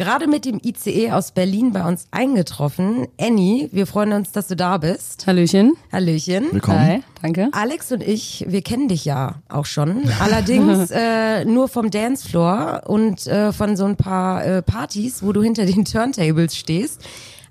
[0.00, 3.06] gerade mit dem ICE aus Berlin bei uns eingetroffen.
[3.20, 5.26] Annie, wir freuen uns, dass du da bist.
[5.26, 5.74] Hallöchen.
[5.92, 6.46] Hallöchen.
[6.52, 6.78] Willkommen.
[6.78, 7.50] Hi, danke.
[7.52, 10.04] Alex und ich, wir kennen dich ja auch schon.
[10.20, 15.42] Allerdings äh, nur vom Dancefloor und äh, von so ein paar äh, Partys, wo du
[15.42, 17.04] hinter den Turntables stehst.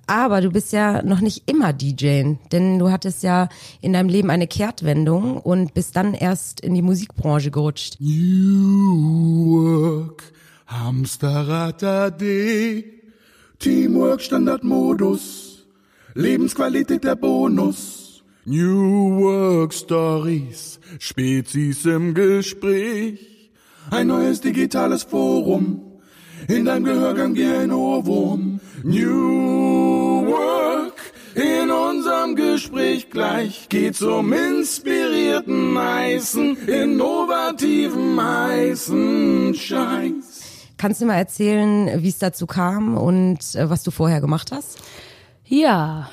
[0.07, 3.47] Aber du bist ja noch nicht immer DJ, denn du hattest ja
[3.79, 7.97] in deinem Leben eine Kehrtwendung und bist dann erst in die Musikbranche gerutscht.
[7.99, 10.23] New Work,
[10.69, 12.83] Hamsterrad AD,
[13.57, 15.65] Teamwork Standardmodus,
[16.13, 18.23] Lebensqualität der Bonus.
[18.45, 23.49] New Work Stories, Spezies im Gespräch,
[23.89, 25.81] ein neues digitales Forum,
[26.47, 28.59] in deinem Gehörgang wie ein Ohrwurm.
[28.83, 31.01] New Work,
[31.33, 40.38] in unserem Gespräch gleich geht's um inspirierten heißen, innovativen heißen Scheiß.
[40.79, 44.77] Kannst du mal erzählen, wie es dazu kam und äh, was du vorher gemacht hast?
[45.51, 46.07] Ja,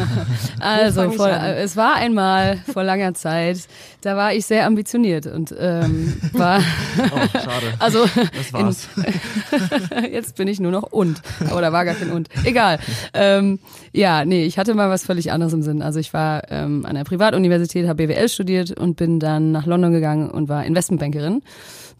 [0.60, 3.60] also vor, es war einmal vor langer Zeit,
[4.02, 6.58] da war ich sehr ambitioniert und ähm, war,
[6.98, 7.72] Oh, schade.
[7.78, 8.88] also Das war's.
[8.96, 12.28] In, jetzt bin ich nur noch und, aber da war gar kein und.
[12.44, 12.78] Egal.
[13.14, 13.58] Ähm,
[13.94, 15.80] ja, nee, ich hatte mal was völlig anderes im Sinn.
[15.80, 19.92] Also ich war ähm, an der Privatuniversität, habe BWL studiert und bin dann nach London
[19.92, 21.42] gegangen und war Investmentbankerin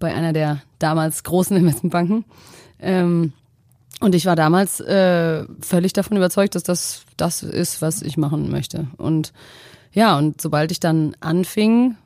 [0.01, 2.27] bei einer der damals großen Investmentbanken.
[2.79, 3.33] Ähm,
[4.01, 8.51] und ich war damals äh, völlig davon überzeugt, dass das das ist, was ich machen
[8.51, 8.89] möchte.
[8.97, 9.33] Und
[9.93, 11.97] ja, und sobald ich dann anfing,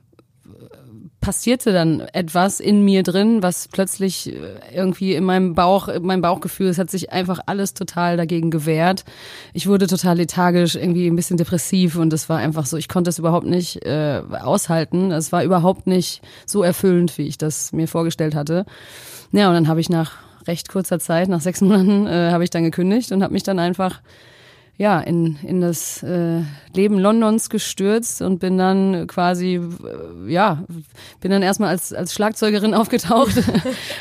[1.20, 4.38] passierte dann etwas in mir drin, was plötzlich äh,
[4.72, 9.04] irgendwie in meinem Bauch, in meinem Bauchgefühl, es hat sich einfach alles total dagegen gewehrt.
[9.52, 13.10] Ich wurde total lethargisch, irgendwie ein bisschen depressiv und es war einfach so, ich konnte
[13.10, 15.10] es überhaupt nicht äh, aushalten.
[15.10, 18.64] Es war überhaupt nicht so erfüllend, wie ich das mir vorgestellt hatte.
[19.32, 22.50] Ja, und dann habe ich nach recht kurzer Zeit, nach sechs Monaten, äh, habe ich
[22.50, 24.00] dann gekündigt und habe mich dann einfach
[24.78, 30.64] ja, in, in das äh, Leben Londons gestürzt und bin dann quasi, äh, ja,
[31.20, 33.36] bin dann erstmal als, als Schlagzeugerin aufgetaucht.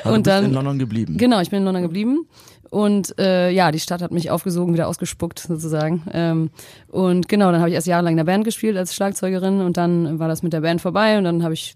[0.04, 1.18] Und bist dann, in London geblieben.
[1.18, 2.28] Genau, ich bin in London geblieben.
[2.70, 6.04] Und äh, ja, die Stadt hat mich aufgesogen, wieder ausgespuckt sozusagen.
[6.14, 6.50] Ähm,
[6.88, 10.20] und genau, dann habe ich erst jahrelang in der Band gespielt als Schlagzeugerin und dann
[10.20, 11.76] war das mit der Band vorbei und dann habe ich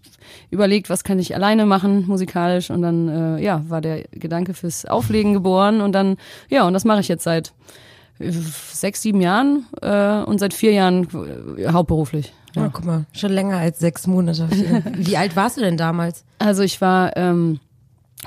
[0.50, 4.86] überlegt, was kann ich alleine machen musikalisch und dann äh, ja war der Gedanke fürs
[4.86, 6.18] Auflegen geboren und dann
[6.50, 7.54] ja und das mache ich jetzt seit
[8.20, 11.08] äh, sechs, sieben Jahren äh, und seit vier Jahren
[11.58, 12.34] äh, hauptberuflich.
[12.56, 12.70] Ja.
[12.72, 14.50] guck mal, schon länger als sechs Monate.
[14.98, 16.26] Wie alt warst du denn damals?
[16.38, 17.62] Also ich war, ähm,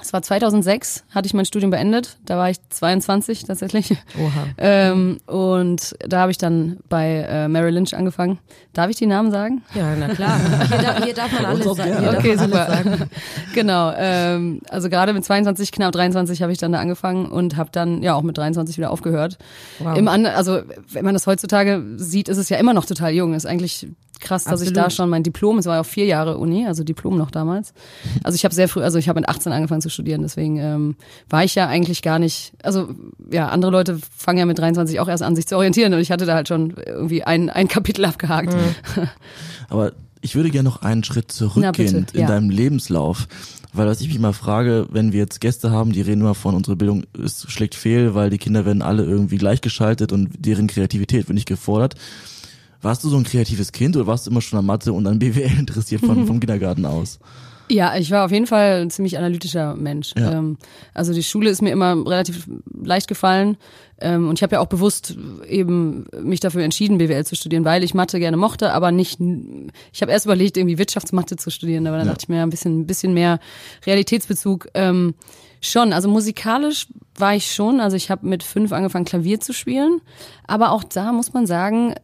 [0.00, 2.18] es war 2006, hatte ich mein Studium beendet.
[2.26, 3.90] Da war ich 22 tatsächlich.
[4.18, 4.46] Oha.
[4.58, 8.38] Ähm, und da habe ich dann bei äh, Mary Lynch angefangen.
[8.72, 9.62] Darf ich die Namen sagen?
[9.74, 10.38] Ja, na klar.
[10.68, 12.04] Hier, darf- hier darf man alles sagen.
[12.04, 12.66] darf Okay, super.
[12.66, 13.10] sagen.
[13.54, 13.92] genau.
[13.96, 18.02] Ähm, also gerade mit 22, knapp 23 habe ich dann da angefangen und habe dann
[18.02, 19.38] ja auch mit 23 wieder aufgehört.
[19.78, 19.96] Wow.
[19.96, 23.32] Im An also wenn man das heutzutage sieht, ist es ja immer noch total jung.
[23.34, 23.86] Ist eigentlich
[24.24, 24.86] krass, dass ich Absolut.
[24.86, 27.72] da schon mein Diplom, es war ja auch vier Jahre Uni, also Diplom noch damals.
[28.24, 30.96] Also ich habe sehr früh, also ich habe mit 18 angefangen zu studieren, deswegen ähm,
[31.28, 32.88] war ich ja eigentlich gar nicht, also
[33.30, 36.10] ja, andere Leute fangen ja mit 23 auch erst an, sich zu orientieren und ich
[36.10, 38.54] hatte da halt schon irgendwie ein, ein Kapitel abgehakt.
[39.68, 42.26] Aber ich würde gerne noch einen Schritt zurückgehen in ja.
[42.26, 43.28] deinem Lebenslauf.
[43.74, 46.54] Weil was ich mich mal frage, wenn wir jetzt Gäste haben, die reden immer von,
[46.54, 51.28] unsere Bildung ist, schlägt fehl, weil die Kinder werden alle irgendwie gleichgeschaltet und deren Kreativität
[51.28, 51.96] wird nicht gefordert.
[52.84, 55.18] Warst du so ein kreatives Kind oder warst du immer schon an Mathe und an
[55.18, 57.18] BWL interessiert von, vom Kindergarten aus?
[57.70, 60.12] Ja, ich war auf jeden Fall ein ziemlich analytischer Mensch.
[60.18, 60.32] Ja.
[60.32, 60.58] Ähm,
[60.92, 62.46] also die Schule ist mir immer relativ
[62.82, 63.56] leicht gefallen.
[64.02, 65.16] Ähm, und ich habe ja auch bewusst
[65.48, 69.18] eben mich dafür entschieden, BWL zu studieren, weil ich Mathe gerne mochte, aber nicht.
[69.94, 72.12] Ich habe erst überlegt, irgendwie Wirtschaftsmathe zu studieren, aber dann Ja.
[72.12, 73.38] dachte ich mir ein bisschen, ein bisschen mehr
[73.86, 74.68] Realitätsbezug.
[74.74, 75.14] Ähm,
[75.70, 76.86] schon, also musikalisch
[77.16, 77.80] war ich schon.
[77.80, 80.00] Also ich habe mit fünf angefangen, Klavier zu spielen.
[80.46, 81.94] Aber auch da muss man sagen,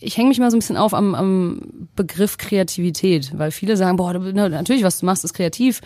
[0.00, 3.96] ich hänge mich mal so ein bisschen auf am, am Begriff Kreativität, weil viele sagen,
[3.96, 5.80] boah, natürlich, was du machst, ist kreativ.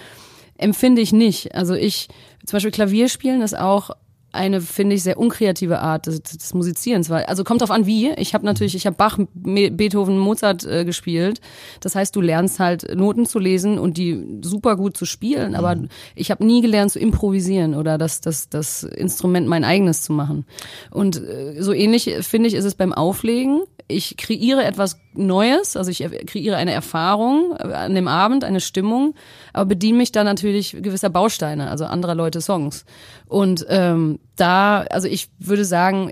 [0.58, 1.54] Empfinde ich nicht.
[1.54, 2.08] Also ich,
[2.44, 3.90] zum Beispiel Klavier spielen ist auch
[4.32, 7.10] eine, finde ich, sehr unkreative Art des, des Musizierens.
[7.10, 8.10] Weil, also kommt drauf an, wie.
[8.12, 11.40] Ich habe natürlich, ich habe Bach, Beethoven, Mozart äh, gespielt.
[11.80, 15.54] Das heißt, du lernst halt Noten zu lesen und die super gut zu spielen.
[15.54, 15.76] Aber
[16.14, 20.44] ich habe nie gelernt zu improvisieren oder das, das, das Instrument mein eigenes zu machen.
[20.90, 23.62] Und äh, so ähnlich, finde ich, ist es beim Auflegen.
[23.88, 28.60] Ich kreiere etwas Neues, also ich er- kreiere eine Erfahrung äh, an dem Abend, eine
[28.60, 29.14] Stimmung,
[29.52, 32.84] aber bediene mich dann natürlich gewisser Bausteine, also anderer Leute Songs.
[33.26, 36.10] Und ähm, da, also ich würde sagen,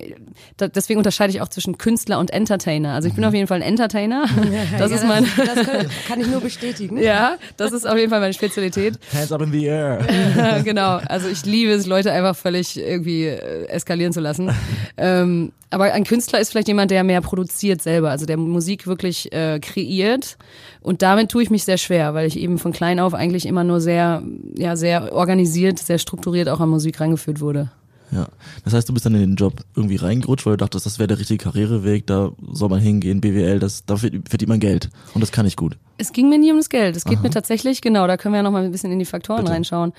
[0.56, 2.92] da, deswegen unterscheide ich auch zwischen Künstler und Entertainer.
[2.94, 4.26] Also ich bin auf jeden Fall ein Entertainer.
[4.78, 6.98] Das Ja, ist mein, das kann, kann ich nur bestätigen.
[6.98, 8.98] ja, das ist auf jeden Fall meine Spezialität.
[9.12, 9.98] Hands up in the air.
[10.64, 10.98] genau.
[11.08, 14.50] Also ich liebe es, Leute einfach völlig irgendwie äh, eskalieren zu lassen.
[14.96, 19.32] ähm, aber ein Künstler ist vielleicht jemand, der mehr produziert selber, also der Musik wirklich
[19.32, 20.38] äh, kreiert.
[20.81, 23.64] Und damit tue ich mich sehr schwer, weil ich eben von klein auf eigentlich immer
[23.64, 24.22] nur sehr,
[24.56, 27.70] ja, sehr organisiert, sehr strukturiert auch an Musik rangeführt wurde.
[28.10, 28.28] Ja.
[28.64, 31.08] Das heißt, du bist dann in den Job irgendwie reingerutscht, weil du dachtest, das wäre
[31.08, 34.90] der richtige Karriereweg, da soll man hingehen, BWL, das, da verdient man Geld.
[35.14, 35.76] Und das kann ich gut.
[35.99, 36.96] Es ging mir nie ums Geld.
[36.96, 39.05] Es geht mir tatsächlich, genau, da können wir ja noch mal ein bisschen in die
[39.05, 39.52] Faktoren Bitte.
[39.52, 39.93] reinschauen.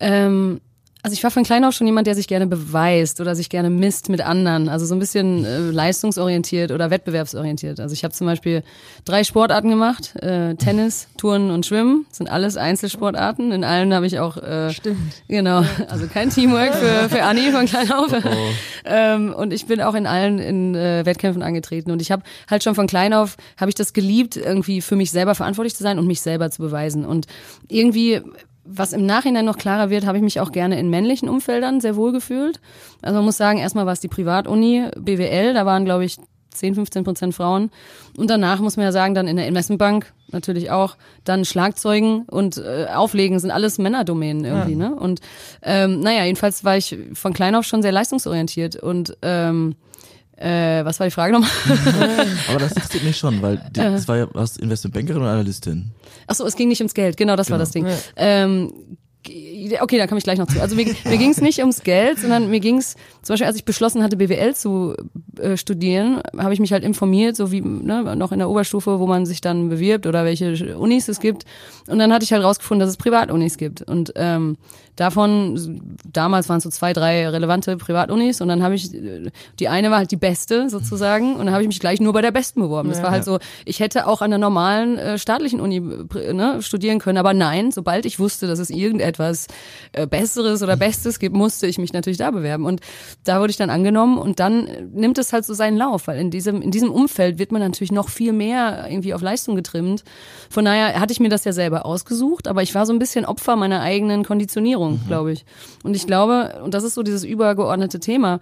[0.00, 0.60] Ähm,
[1.04, 3.70] also ich war von klein auf schon jemand, der sich gerne beweist oder sich gerne
[3.70, 4.68] misst mit anderen.
[4.68, 7.80] Also so ein bisschen äh, leistungsorientiert oder wettbewerbsorientiert.
[7.80, 8.62] Also ich habe zum Beispiel
[9.04, 10.14] drei Sportarten gemacht.
[10.22, 12.06] Äh, Tennis, Touren und Schwimmen.
[12.08, 13.50] Das sind alles Einzelsportarten.
[13.50, 14.36] In allen habe ich auch...
[14.36, 15.22] Äh, Stimmt.
[15.26, 18.14] Genau, also kein Teamwork für, für Anni von klein auf.
[18.84, 21.90] Ähm, und ich bin auch in allen in äh, Wettkämpfen angetreten.
[21.90, 25.10] Und ich habe halt schon von klein auf, habe ich das geliebt, irgendwie für mich
[25.10, 27.04] selber verantwortlich zu sein und mich selber zu beweisen.
[27.04, 27.26] Und
[27.68, 28.20] irgendwie,
[28.64, 31.96] was im Nachhinein noch klarer wird, habe ich mich auch gerne in männlichen Umfeldern sehr
[31.96, 32.60] wohl gefühlt.
[33.00, 36.18] Also man muss sagen, erstmal war es die Privatuni, BWL, da waren, glaube ich,
[36.54, 37.70] 10, 15 Prozent Frauen.
[38.16, 42.58] Und danach muss man ja sagen, dann in der Investmentbank natürlich auch, dann Schlagzeugen und
[42.58, 44.94] äh, Auflegen sind alles Männerdomänen irgendwie, ne?
[44.94, 45.20] Und
[45.62, 49.76] ähm, naja, jedenfalls war ich von klein auf schon sehr leistungsorientiert und ähm,
[50.42, 51.50] äh, was war die Frage nochmal?
[52.48, 55.90] Aber das interessiert mich schon, weil die, das war ja, was Investmentbankerin oder Analystin?
[56.26, 57.64] Achso, es ging nicht ums Geld, genau das war Genau.
[57.64, 57.86] das Ding.
[58.16, 58.72] Ähm,
[59.22, 60.60] g- okay, da komme ich gleich noch zu.
[60.60, 63.56] Also mir, mir ging es nicht ums Geld, sondern mir ging es, zum Beispiel als
[63.56, 64.94] ich beschlossen hatte, BWL zu
[65.38, 69.06] äh, studieren, habe ich mich halt informiert, so wie ne, noch in der Oberstufe, wo
[69.06, 71.44] man sich dann bewirbt oder welche Unis es gibt.
[71.88, 73.82] Und dann hatte ich halt rausgefunden, dass es Privatunis gibt.
[73.82, 74.56] Und ähm,
[74.96, 79.90] davon, damals waren es so zwei, drei relevante Privatunis und dann habe ich, die eine
[79.90, 82.60] war halt die beste sozusagen und dann habe ich mich gleich nur bei der besten
[82.60, 82.90] beworben.
[82.90, 86.98] Das war halt so, ich hätte auch an der normalen äh, staatlichen Uni ne, studieren
[86.98, 89.46] können, aber nein, sobald ich wusste, dass es irgendetwas
[89.92, 92.80] äh, Besseres oder Bestes gibt, musste ich mich natürlich da bewerben und
[93.24, 96.18] da wurde ich dann angenommen und dann äh, nimmt es halt so seinen Lauf, weil
[96.18, 100.04] in diesem, in diesem Umfeld wird man natürlich noch viel mehr irgendwie auf Leistung getrimmt.
[100.50, 103.24] Von daher hatte ich mir das ja selber ausgesucht, aber ich war so ein bisschen
[103.24, 105.44] Opfer meiner eigenen Konditionierung, glaube ich.
[105.82, 108.40] Und ich glaube, und das ist so dieses übergeordnete Thema,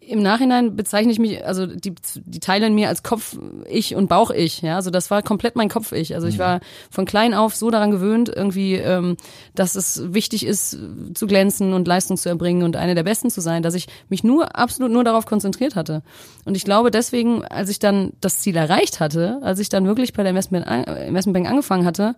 [0.00, 3.36] im Nachhinein bezeichne ich mich, also die, die teilen mir als Kopf
[3.68, 6.14] ich und Bauch ich, ja, also das war komplett mein Kopf ich.
[6.14, 6.60] Also ich war
[6.90, 9.16] von klein auf so daran gewöhnt, irgendwie, ähm,
[9.54, 10.78] dass es wichtig ist,
[11.14, 14.22] zu glänzen und Leistung zu erbringen und eine der Besten zu sein, dass ich mich
[14.22, 16.02] nur absolut nur darauf konzentriert hatte.
[16.44, 20.12] Und ich glaube deswegen, als ich dann das Ziel erreicht hatte, als ich dann wirklich
[20.12, 22.14] bei der Investment, Investmentbank angefangen hatte,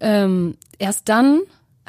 [0.00, 1.40] ähm, erst dann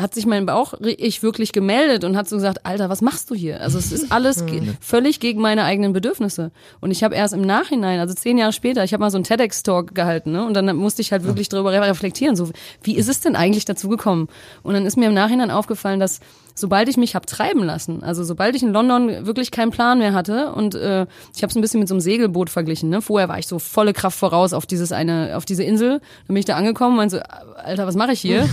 [0.02, 3.36] hat sich mein Bauch ich wirklich gemeldet und hat so gesagt, Alter, was machst du
[3.36, 3.62] hier?
[3.62, 6.52] Also es ist alles ge völlig gegen meine eigenen Bedürfnisse.
[6.80, 9.24] Und ich habe erst im Nachhinein, also zehn Jahre später, ich habe mal so einen
[9.24, 10.46] TEDx-Talk gehalten, ne?
[10.46, 12.50] Und dann musste ich halt wirklich darüber reflektieren, so
[12.84, 14.28] wie ist es denn eigentlich dazu gekommen?
[14.64, 16.20] Und dann ist mir im Nachhinein aufgefallen, dass
[16.62, 20.14] sobald ich mich hab treiben lassen, also sobald ich in London wirklich keinen Plan mehr
[20.14, 21.06] hatte und äh,
[21.36, 22.90] ich habe es ein bisschen mit so einem Segelboot verglichen.
[22.90, 23.02] Ne?
[23.02, 26.00] Vorher war ich so volle Kraft voraus auf dieses eine, auf diese Insel.
[26.00, 27.20] Dann bin ich da angekommen und so,
[27.64, 28.42] Alter, was mache ich hier?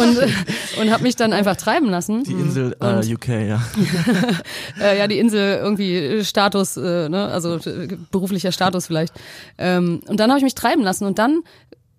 [0.00, 0.18] und
[0.80, 2.24] und habe mich dann einfach treiben lassen.
[2.24, 3.62] Die Insel äh, UK, ja.
[4.80, 7.28] Äh, ja, die Insel irgendwie Status, äh, ne?
[7.28, 9.14] also äh, beruflicher Status vielleicht.
[9.58, 11.42] Ähm, und dann habe ich mich treiben lassen und dann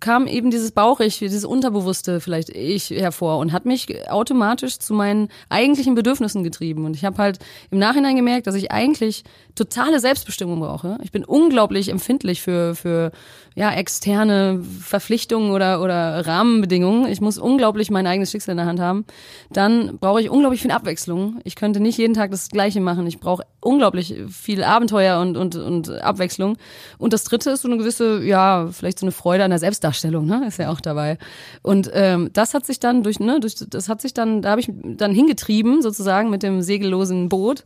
[0.04, 5.30] kam eben dieses Bauchig, dieses Unterbewusste vielleicht ich hervor und hat mich automatisch zu meinen
[5.48, 6.84] eigentlichen Bedürfnissen getrieben.
[6.84, 7.40] Und ich habe halt
[7.72, 9.24] im Nachhinein gemerkt, dass ich eigentlich
[9.56, 10.98] totale Selbstbestimmung brauche.
[11.04, 13.14] Ich bin unglaublich empfindlich für, für
[13.56, 17.10] ja, externe Verpflichtungen oder, oder Rahmenbedingungen.
[17.10, 19.06] Ich muss unglaublich mein eigenes Schicksal in der Hand haben.
[19.52, 21.40] Dann brauche ich unglaublich viel Abwechslung.
[21.46, 23.08] Ich könnte nicht jeden Tag das Gleiche machen.
[23.08, 26.58] Ich brauche unglaublich viel Abenteuer und, und, und Abwechslung.
[26.98, 30.26] Und das dritte ist so eine gewisse, ja, vielleicht so eine Freude an der Selbstdarstellung,
[30.26, 30.46] ne?
[30.48, 31.18] Ist ja auch dabei.
[31.62, 34.62] Und ähm, das hat sich dann durch, ne, durch das hat sich dann, da habe
[34.62, 37.64] ich dann hingetrieben, sozusagen, mit dem segellosen Boot.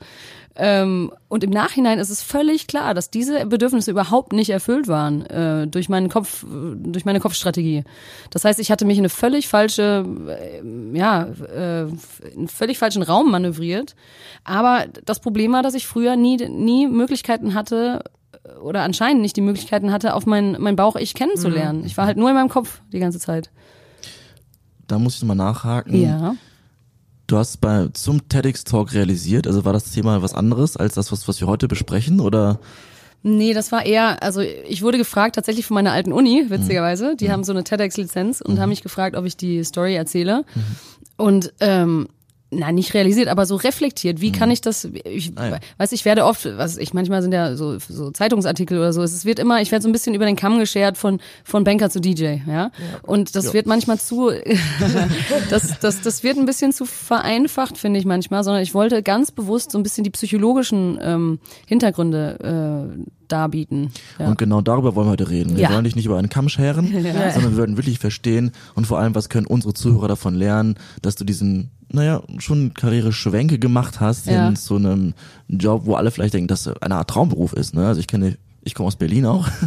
[0.55, 5.25] Ähm, und im Nachhinein ist es völlig klar, dass diese Bedürfnisse überhaupt nicht erfüllt waren
[5.27, 7.83] äh, durch meinen Kopf, äh, durch meine Kopfstrategie.
[8.31, 11.99] Das heißt, ich hatte mich in eine völlig falsche, äh, ja, äh, in
[12.35, 13.95] einen völlig falschen Raum manövriert.
[14.43, 19.35] Aber das Problem war, dass ich früher nie, nie Möglichkeiten hatte äh, oder anscheinend nicht
[19.37, 21.83] die Möglichkeiten hatte, auf mein, mein Bauch-Ich kennenzulernen.
[21.85, 23.51] Ich war halt nur in meinem Kopf die ganze Zeit.
[24.87, 26.01] Da muss ich nochmal nachhaken.
[26.01, 26.35] Ja.
[27.27, 31.11] Du hast bei zum TEDx Talk realisiert, also war das Thema was anderes als das,
[31.11, 32.59] was, was wir heute besprechen, oder?
[33.21, 37.17] Nee, das war eher, also ich wurde gefragt tatsächlich von meiner alten Uni, witzigerweise.
[37.17, 40.45] Die haben so eine TEDx-Lizenz und haben mich gefragt, ob ich die Story erzähle.
[41.17, 42.07] Und ähm,
[42.49, 44.21] na nicht realisiert, aber so reflektiert.
[44.21, 44.85] Wie kann ich das?
[45.03, 45.59] Ich Ah, ja.
[45.79, 49.03] weiß, ich werde oft, was ich manchmal sind ja so, so Zeitungsartikel oder so.
[49.03, 51.89] Es wird immer, ich werde so ein bisschen über den Kamm geschert von von Banker
[51.89, 52.71] zu DJ, ja.
[53.03, 54.31] Und das wird manchmal zu,
[55.49, 58.43] das das das wird ein bisschen zu vereinfacht, finde ich manchmal.
[58.43, 63.91] Sondern ich wollte ganz bewusst so ein bisschen die psychologischen ähm, Hintergründe äh, darbieten.
[64.19, 64.27] Ja.
[64.27, 65.55] Und genau darüber wollen wir heute reden.
[65.57, 65.73] Wir Ja.
[65.73, 69.15] wollen dich nicht über einen Kamm scheren, sondern wir würden wirklich verstehen und vor allem,
[69.15, 74.45] was können unsere Zuhörer davon lernen, dass du diesen, naja, schon Karriereschwenke gemacht hast Ja.
[74.45, 75.13] hin zu einem
[75.47, 77.73] Job, wo alle vielleicht denken, dass das eine Art Traumberuf ist.
[77.73, 77.87] Ne?
[77.87, 79.47] Also ich kenne, ich komme aus Berlin auch.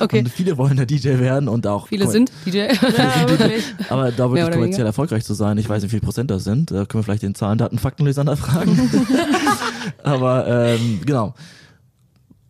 [0.00, 0.18] Okay.
[0.18, 1.88] Und viele wollen der DJ werden und auch.
[1.88, 2.58] Viele sind DJ.
[2.58, 3.64] Ja, wirklich.
[3.88, 4.84] Aber da wirklich kommerziell weniger.
[4.86, 6.70] erfolgreich zu sein, ich weiß nicht, wie viel Prozent das sind.
[6.70, 8.90] Da können wir vielleicht den Zahlen, Daten, Faktenleser fragen.
[10.02, 11.34] Aber ähm, genau.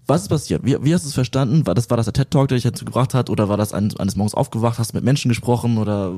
[0.09, 0.65] Was ist passiert?
[0.65, 1.67] Wie, wie hast du es verstanden?
[1.67, 3.29] War das, war das der TED-Talk, der dich dazu gebracht hat?
[3.29, 5.79] Oder war das ein, eines Morgens aufgewacht, hast mit Menschen gesprochen?
[5.79, 6.13] Oder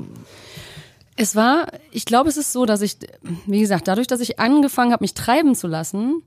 [1.21, 2.95] Es war, ich glaube, es ist so, dass ich,
[3.45, 6.23] wie gesagt, dadurch, dass ich angefangen habe, mich treiben zu lassen,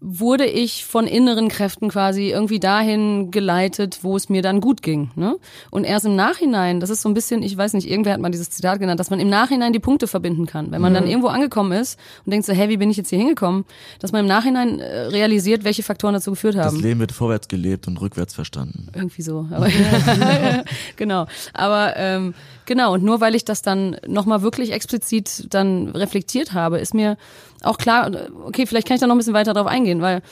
[0.00, 5.10] wurde ich von inneren Kräften quasi irgendwie dahin geleitet, wo es mir dann gut ging.
[5.16, 5.36] Ne?
[5.72, 8.30] Und erst im Nachhinein, das ist so ein bisschen, ich weiß nicht, irgendwer hat mal
[8.30, 10.70] dieses Zitat genannt, dass man im Nachhinein die Punkte verbinden kann.
[10.70, 13.18] Wenn man dann irgendwo angekommen ist und denkt so, hey, wie bin ich jetzt hier
[13.18, 13.64] hingekommen?
[13.98, 16.80] Dass man im Nachhinein äh, realisiert, welche Faktoren dazu geführt das haben.
[16.80, 18.86] Leben wird vorwärts gelebt und rückwärts verstanden?
[18.94, 19.48] Irgendwie so.
[19.50, 19.66] Aber
[20.96, 21.26] genau.
[21.54, 22.34] Aber ähm,
[22.66, 27.16] genau, und nur weil ich das dann nochmal wirklich explizit dann reflektiert habe, ist mir
[27.62, 28.10] auch klar,
[28.44, 30.22] okay, vielleicht kann ich da noch ein bisschen weiter drauf eingehen, weil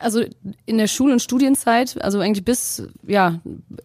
[0.00, 0.22] also
[0.66, 3.40] in der Schul- und Studienzeit, also eigentlich bis, ja,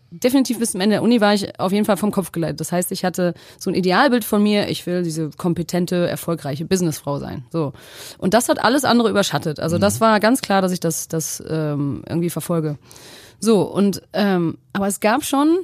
[0.09, 2.59] definitiv bis zum Ende der Uni war ich auf jeden Fall vom Kopf geleitet.
[2.59, 7.19] Das heißt, ich hatte so ein Idealbild von mir, ich will diese kompetente, erfolgreiche Businessfrau
[7.19, 7.45] sein.
[7.51, 7.73] So.
[8.17, 9.59] Und das hat alles andere überschattet.
[9.59, 12.77] Also das war ganz klar, dass ich das, das ähm, irgendwie verfolge.
[13.39, 15.59] So, und ähm, aber es gab schon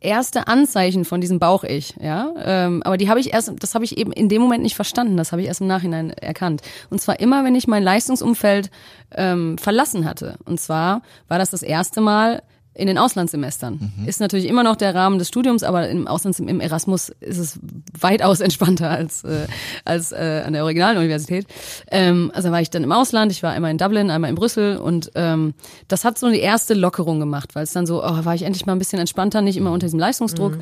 [0.00, 2.32] erste Anzeichen von diesem Bauch-Ich, ja.
[2.42, 5.16] Ähm, aber die habe ich erst, das habe ich eben in dem Moment nicht verstanden,
[5.16, 6.62] das habe ich erst im Nachhinein erkannt.
[6.88, 8.70] Und zwar immer, wenn ich mein Leistungsumfeld
[9.14, 10.36] ähm, verlassen hatte.
[10.44, 12.42] Und zwar war das das erste Mal
[12.80, 13.92] in den Auslandssemestern.
[14.06, 17.60] Ist natürlich immer noch der Rahmen des Studiums, aber im Auslands im Erasmus ist es
[17.98, 19.46] weitaus entspannter als äh,
[19.84, 21.46] als äh, an der originalen Universität.
[21.90, 24.78] Ähm, also war ich dann im Ausland, ich war einmal in Dublin, einmal in Brüssel
[24.78, 25.52] und ähm,
[25.88, 28.64] das hat so die erste Lockerung gemacht, weil es dann so, oh, war ich endlich
[28.64, 30.54] mal ein bisschen entspannter, nicht immer unter diesem Leistungsdruck.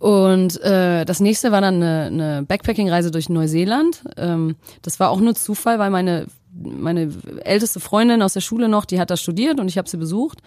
[0.00, 4.02] Und äh, das nächste war dann eine, eine Backpacking-Reise durch Neuseeland.
[4.16, 7.10] Ähm, das war auch nur Zufall, weil meine meine
[7.44, 10.38] älteste Freundin aus der Schule noch, die hat da studiert und ich habe sie besucht.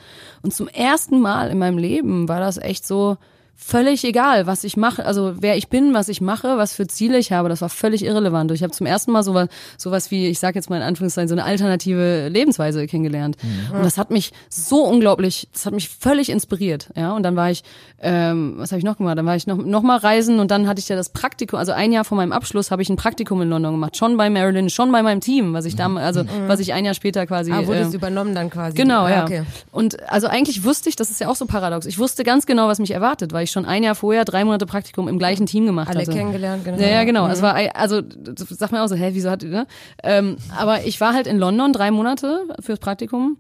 [0.41, 3.17] Und zum ersten Mal in meinem Leben war das echt so
[3.57, 7.17] völlig egal, was ich mache, also wer ich bin, was ich mache, was für Ziele
[7.17, 8.51] ich habe, das war völlig irrelevant.
[8.51, 9.47] Ich habe zum ersten Mal sowas,
[9.77, 13.37] sowas wie, ich sage jetzt mal in Anführungszeichen, so eine alternative Lebensweise kennengelernt.
[13.73, 16.89] Und das hat mich so unglaublich, das hat mich völlig inspiriert.
[16.95, 17.63] Ja, und dann war ich,
[18.01, 19.17] ähm, was habe ich noch gemacht?
[19.17, 21.71] Dann war ich noch, noch mal reisen und dann hatte ich ja das Praktikum, also
[21.71, 24.69] ein Jahr vor meinem Abschluss habe ich ein Praktikum in London gemacht, schon bei Marilyn,
[24.69, 27.51] schon bei meinem Team, was ich damals, also was ich ein Jahr später quasi.
[27.51, 28.75] Ah, wurde es übernommen dann quasi.
[28.75, 29.23] Genau, Ah, ja.
[29.23, 29.43] Okay.
[29.71, 32.67] Und also eigentlich wusste ich, das ist ja auch so paradox, ich wusste ganz genau,
[32.67, 35.65] was mich erwartet, weil ich schon ein Jahr vorher drei Monate Praktikum im gleichen Team
[35.65, 36.11] gemacht Alle hatte.
[36.11, 36.77] kennengelernt, genau.
[36.77, 37.27] Ja, ja, genau.
[37.27, 38.01] Es war, also,
[38.49, 39.65] sagt man auch so, hä, wieso hat, ne?
[40.03, 43.37] Ähm, aber ich war halt in London drei Monate fürs Praktikum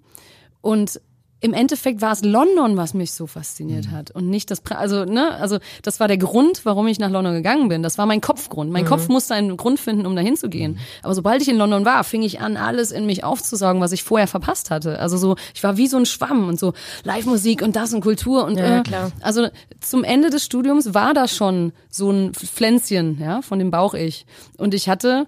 [0.61, 0.99] und
[1.41, 5.05] im Endeffekt war es London, was mich so fasziniert hat und nicht das, pra also
[5.05, 7.83] ne, also das war der Grund, warum ich nach London gegangen bin.
[7.83, 8.71] Das war mein Kopfgrund.
[8.71, 10.79] Mein Kopf musste einen Grund finden, um dahin zu gehen.
[11.03, 14.03] Aber sobald ich in London war, fing ich an, alles in mich aufzusaugen, was ich
[14.03, 14.97] vorher verpasst hatte.
[14.99, 16.73] Also so, ich war wie so ein Schwamm und so
[17.03, 19.11] Live-Musik und das und Kultur und Ja, äh, klar.
[19.21, 19.47] also
[19.81, 24.25] zum Ende des Studiums war da schon so ein Pflänzchen, ja, von dem Bauch-Ich.
[24.57, 25.27] Und ich hatte,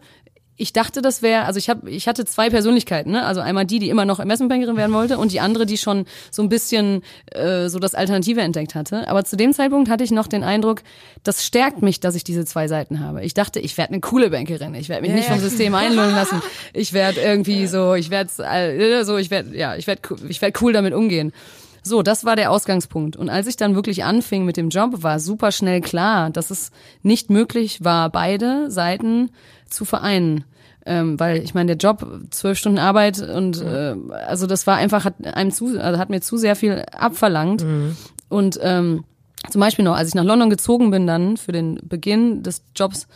[0.58, 3.24] ich dachte, das wäre, also ich habe, ich hatte zwei Persönlichkeiten, ne?
[3.26, 6.42] Also einmal die, die immer noch Investmentbankerin werden wollte, und die andere, die schon so
[6.42, 9.08] ein bisschen äh, so das Alternative entdeckt hatte.
[9.08, 10.82] Aber zu dem Zeitpunkt hatte ich noch den Eindruck,
[11.24, 13.24] das stärkt mich, dass ich diese zwei Seiten habe.
[13.24, 14.74] Ich dachte, ich werde eine coole Bankerin.
[14.74, 16.42] Ich werde mich nicht vom System einlullen lassen.
[16.74, 20.60] Ich werde irgendwie so, ich werde äh, so, ich werde, ja, ich werde, ich werde
[20.62, 21.34] cool damit umgehen.
[21.84, 23.16] So, das war der Ausgangspunkt.
[23.16, 26.72] Und als ich dann wirklich anfing mit dem Job, war super schnell klar, dass es
[27.02, 29.30] nicht möglich war, beide Seiten
[29.70, 30.44] zu vereinen.
[30.86, 33.96] Ähm, weil ich meine, der Job, zwölf Stunden Arbeit und äh,
[34.26, 37.66] also das war einfach, hat einem zu, also hat mir zu sehr viel abverlangt.
[38.30, 39.04] Und ähm,
[39.50, 43.08] zum Beispiel noch, als ich nach London gezogen bin dann für den Beginn des Jobs,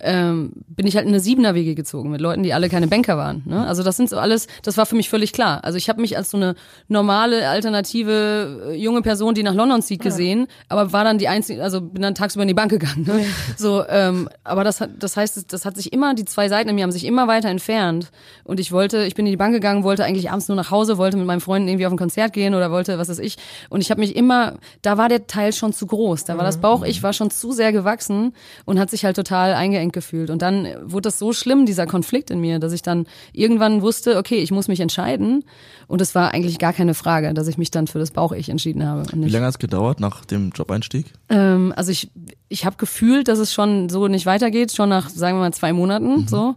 [0.00, 3.42] ähm, bin ich halt in eine Siebener-Wege gezogen mit Leuten, die alle keine Banker waren.
[3.46, 3.66] Ne?
[3.66, 5.64] Also das sind so alles, das war für mich völlig klar.
[5.64, 6.54] Also ich habe mich als so eine
[6.88, 11.62] normale, alternative äh, junge Person, die nach London zieht, gesehen, aber war dann die einzige,
[11.62, 13.04] also bin dann tagsüber in die Bank gegangen.
[13.06, 13.24] Ne?
[13.56, 16.76] So, ähm, aber das hat, das heißt, das hat sich immer, die zwei Seiten in
[16.76, 18.10] mir haben sich immer weiter entfernt.
[18.44, 20.98] Und ich wollte, ich bin in die Bank gegangen, wollte eigentlich abends nur nach Hause,
[20.98, 23.36] wollte mit meinen Freunden irgendwie auf ein Konzert gehen oder wollte, was weiß ich.
[23.68, 26.24] Und ich habe mich immer, da war der Teil schon zu groß.
[26.24, 28.32] Da war das Bauch, ich war schon zu sehr gewachsen
[28.64, 30.30] und hat sich halt total eingeengt anstrengend gefühlt.
[30.30, 34.16] Und dann wurde das so schlimm, dieser Konflikt in mir, dass ich dann irgendwann wusste,
[34.16, 35.44] okay, ich muss mich entscheiden.
[35.86, 38.86] Und es war eigentlich gar keine Frage, dass ich mich dann für das Bauch-Ich entschieden
[38.86, 39.02] habe.
[39.12, 41.06] Und Wie lange hat es gedauert nach dem Jobeinstieg?
[41.28, 42.10] ähm, also ich,
[42.48, 45.72] ich habe gefühlt, dass es schon so nicht weitergeht, schon nach, sagen wir mal, zwei
[45.72, 46.54] Monaten so.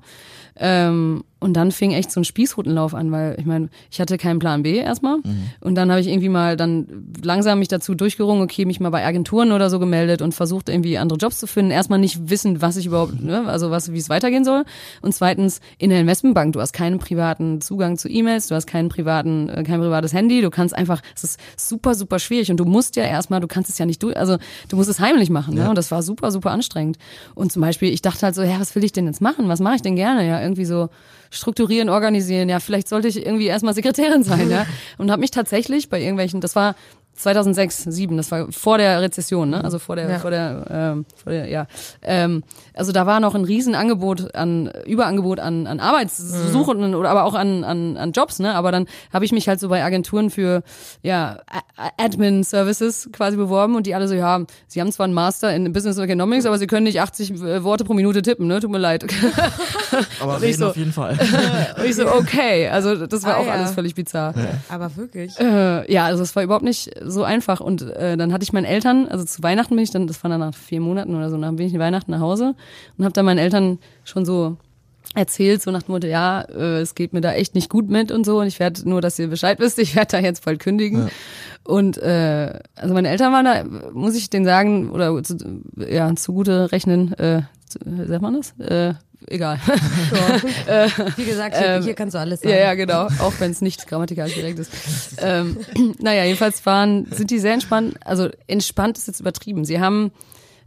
[0.56, 4.38] Ähm, und dann fing echt so ein Spießrutenlauf an, weil ich meine, ich hatte keinen
[4.38, 5.18] Plan B erstmal.
[5.60, 9.04] Und dann habe ich irgendwie mal dann langsam mich dazu durchgerungen, okay, mich mal bei
[9.04, 11.72] Agenturen oder so gemeldet und versucht irgendwie andere Jobs zu finden.
[11.72, 14.66] Erstmal nicht wissend, was ich überhaupt, ne, also was, wie es weitergehen soll.
[15.02, 18.90] Und zweitens in der Investmentbank, du hast keinen privaten Zugang zu E-Mails, du hast keinen
[18.90, 22.66] privaten, äh, kein privates Handy, du kannst einfach, es ist super, super schwierig und du
[22.66, 24.38] musst ja erstmal, du kannst es ja nicht durch, also
[24.70, 25.70] du musst es heimlich machen, ne?
[25.70, 27.00] Und das war super, super anstrengend.
[27.34, 29.48] Und zum Beispiel, ich dachte halt so, ja, was will ich denn jetzt machen?
[29.48, 30.28] Was mache ich denn gerne?
[30.28, 30.90] Ja, irgendwie so
[31.32, 32.48] strukturieren, organisieren.
[32.50, 34.66] Ja, vielleicht sollte ich irgendwie erstmal Sekretärin sein, ja.
[35.00, 36.76] Und habe mich tatsächlich bei irgendwelchen, das war
[37.14, 39.64] 2006, 2007, das war vor der Rezession, ne?
[39.64, 40.20] Also vor der, Ja.
[40.20, 41.68] vor der, ähm, vor der, ja.
[42.02, 42.42] Ähm,
[42.74, 47.64] also da war noch ein Riesenangebot an Überangebot an, an Arbeitssuchenden oder aber auch an,
[47.66, 48.56] an, an Jobs, ne?
[48.56, 50.64] Aber dann habe ich mich halt so bei Agenturen für
[51.04, 55.04] ja A- A- Admin Services quasi beworben und die alle so, ja, sie haben zwar
[55.04, 58.62] einen Master in Business Economics, aber sie können nicht 80 Worte pro Minute tippen, ne?
[58.62, 59.06] Tut mir leid.
[60.22, 61.18] Aber ich reden so- auf jeden Fall.
[61.78, 62.68] Und ich so, okay.
[62.70, 63.54] Also das war Ah, auch ja.
[63.54, 64.34] alles völlig bizarr.
[64.70, 65.38] Aber wirklich.
[65.40, 67.60] Äh, ja, also es war überhaupt nicht so einfach.
[67.62, 70.30] Und äh, dann hatte ich meinen Eltern, also zu Weihnachten bin ich dann, das war
[70.30, 72.56] dann nach vier Monaten oder so, dann bin ich in Weihnachten nach Hause
[72.98, 74.58] und habe dann meinen Eltern schon so
[75.14, 78.12] erzählt, so nach dem Motto, ja, äh, es geht mir da echt nicht gut mit
[78.14, 80.60] und so und ich werde nur, dass ihr Bescheid wisst, ich werde da jetzt bald
[80.60, 81.10] kündigen.
[81.66, 85.36] Und äh, also meine Eltern waren da, muss ich denen sagen, oder zu,
[85.78, 88.58] ja, zugute rechnen, äh, zu, sagt man das?
[88.60, 88.94] Äh,
[89.28, 89.60] egal.
[91.18, 92.54] Wie gesagt, hier, hier kannst du alles sagen.
[92.54, 93.08] Ja, ja, genau.
[93.20, 94.72] Auch wenn es nicht grammatikalisch direkt ist.
[95.20, 95.58] ähm,
[96.00, 97.96] naja, jedenfalls waren, sind die sehr entspannt.
[98.06, 99.66] Also entspannt ist jetzt übertrieben.
[99.66, 100.12] Sie haben,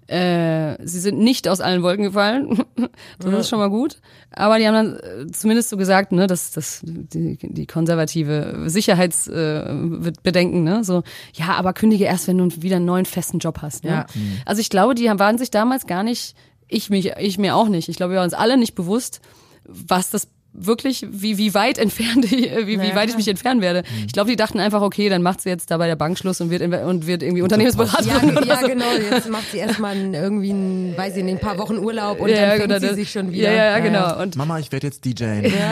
[0.07, 2.63] äh, sie sind nicht aus allen Wolken gefallen.
[3.19, 4.01] das ist schon mal gut.
[4.31, 10.67] Aber die haben dann äh, zumindest so gesagt, ne, dass das die, die konservative Sicherheitsbedenken,
[10.67, 11.03] äh, ne, so
[11.35, 13.85] ja, aber kündige erst, wenn du wieder einen neuen festen Job hast.
[13.85, 13.91] Ne?
[13.91, 14.07] Ja.
[14.45, 16.35] Also ich glaube, die haben- waren sich damals gar nicht,
[16.69, 17.89] ich mich, ich mir auch nicht.
[17.89, 19.21] Ich glaube, wir waren uns alle nicht bewusst,
[19.65, 23.27] was das wirklich, wie, wie weit entfernt ich, äh, wie, wie Ja, weit ich mich
[23.27, 23.83] entfernen werde.
[24.07, 26.41] Ich glaube, die dachten einfach, okay, dann macht sie jetzt da bei der Bank Schluss
[26.41, 28.67] und wird, und wird irgendwie Unternehmensberaterin Ja, oder ja, so.
[28.69, 28.85] genau.
[29.11, 32.37] Jetzt macht sie erstmal irgendwie ein, weiß ich nicht, ein paar Wochen Urlaub und Ja,
[32.37, 33.51] dann ja, fängt genau, sie das- sich schon wieder.
[33.53, 34.23] Ja, ja, genau.
[34.23, 35.25] Und Mama, ich werde jetzt DJ.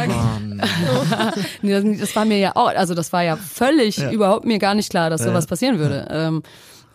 [0.08, 0.60] Mann.
[1.62, 4.74] Nee, das, das war mir ja auch, also das war ja völlig überhaupt mir gar
[4.74, 6.08] nicht klar, dass sowas passieren würde.
[6.10, 6.42] Ähm,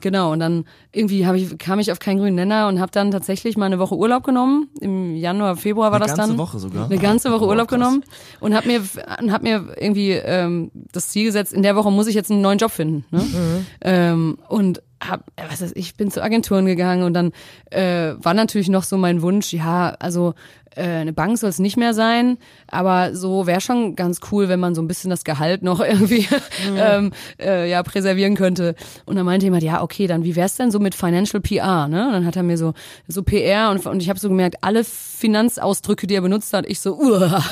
[0.01, 3.57] genau, und dann irgendwie ich, kam ich auf keinen grünen Nenner und habe dann tatsächlich
[3.57, 4.69] mal eine Woche Urlaub genommen.
[4.79, 6.37] Im Januar, Februar war Eine das ganze dann.
[6.39, 6.85] Woche sogar?
[6.85, 7.79] Eine ganze Woche Urlaub krass.
[7.79, 8.03] genommen
[8.39, 8.81] und habe mir,
[9.21, 12.41] und hab mir irgendwie ähm, das Ziel gesetzt, in der Woche muss ich jetzt einen
[12.41, 13.05] neuen Job finden.
[13.11, 13.65] Ne?
[13.81, 17.31] Ähm, und hab, was weiß ich, bin zu Agenturen gegangen und dann
[17.69, 20.33] äh, war natürlich noch so mein Wunsch, ja, also
[20.77, 22.37] äh, eine Bank soll es nicht mehr sein,
[22.67, 26.27] aber so wäre schon ganz cool, wenn man so ein bisschen das Gehalt noch irgendwie
[26.75, 28.75] ähm, äh, ja präservieren könnte.
[29.05, 32.07] Und dann meinte jemand, ja, okay, dann wie wär's denn so mit Financial PR, ne?
[32.07, 32.73] Und dann hat er mir so
[33.07, 36.79] so PR und, und ich habe so gemerkt, alle Finanzausdrücke, die er benutzt hat, ich
[36.79, 37.43] so, uah.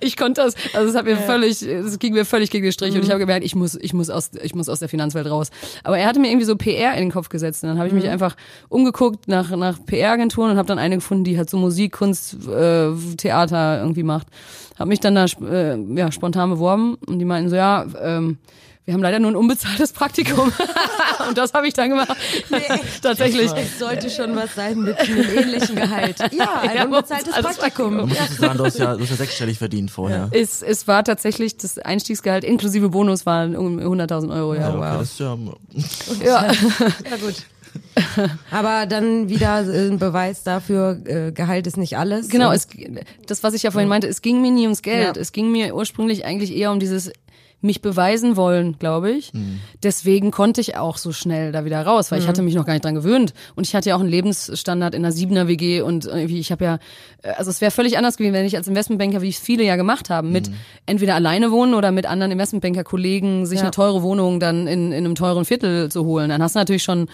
[0.00, 2.94] ich konnte das, also es hat mir völlig, es ging mir völlig gegen den Strich
[2.94, 5.50] und ich habe gemerkt, ich muss, ich muss aus, ich muss aus der Finanzwelt raus.
[5.84, 7.94] Aber er hatte mir irgendwie so PR in den Kopf gesetzt und dann habe ich
[7.94, 8.36] mich einfach
[8.68, 13.16] umgeguckt nach nach PR-Agenturen und habe dann eine gefunden, die halt so Musik, Kunst, äh,
[13.16, 14.26] Theater irgendwie macht.
[14.78, 18.38] Habe mich dann da äh, ja spontan beworben und die meinten so, ja, ähm,
[18.88, 20.50] wir haben leider nur ein unbezahltes Praktikum.
[21.28, 22.08] und das habe ich dann gemacht.
[23.02, 23.52] Tatsächlich.
[23.54, 26.18] Es sollte schon was sein mit einem ähnlichen Gehalt.
[26.32, 27.96] Ja, ein Ja, unbezahltes unbezahltes Praktikum.
[28.08, 30.30] Muss dazu sagen, du hast ja, du hast ja sechsstellig verdient vorher.
[30.30, 34.60] Es, es war tatsächlich, das Einstiegsgehalt inklusive Bonus waren um 100.000 Euro, ja.
[34.60, 34.98] Ja, okay, wow.
[35.00, 35.36] das ist ja,
[36.24, 36.52] Ja.
[37.10, 37.34] Ja, gut.
[38.50, 42.28] Aber dann wieder äh, ein Beweis dafür, äh, Gehalt ist nicht alles.
[42.28, 42.68] Genau, es,
[43.26, 45.16] das, was ich ja vorhin meinte, es ging mir nie ums Geld.
[45.16, 45.20] Ja.
[45.20, 47.12] Es ging mir ursprünglich eigentlich eher um dieses
[47.60, 49.32] mich beweisen wollen, glaube ich.
[49.82, 52.72] Deswegen konnte ich auch so schnell da wieder raus, weil ich hatte mich noch gar
[52.72, 53.34] nicht dran gewöhnt.
[53.56, 56.64] Und ich hatte ja auch einen Lebensstandard in einer Siebener WG und irgendwie, ich habe
[56.64, 56.78] ja,
[57.22, 59.74] äh, also es wäre völlig anders gewesen, wenn ich als Investmentbanker, wie es viele ja
[59.76, 60.50] gemacht haben, mit
[60.86, 63.62] entweder alleine wohnen oder mit anderen Investmentbanker-Kollegen sich Ja.
[63.64, 66.28] eine teure Wohnung dann in, in einem teuren Viertel zu holen.
[66.28, 67.08] Dann hast du natürlich schon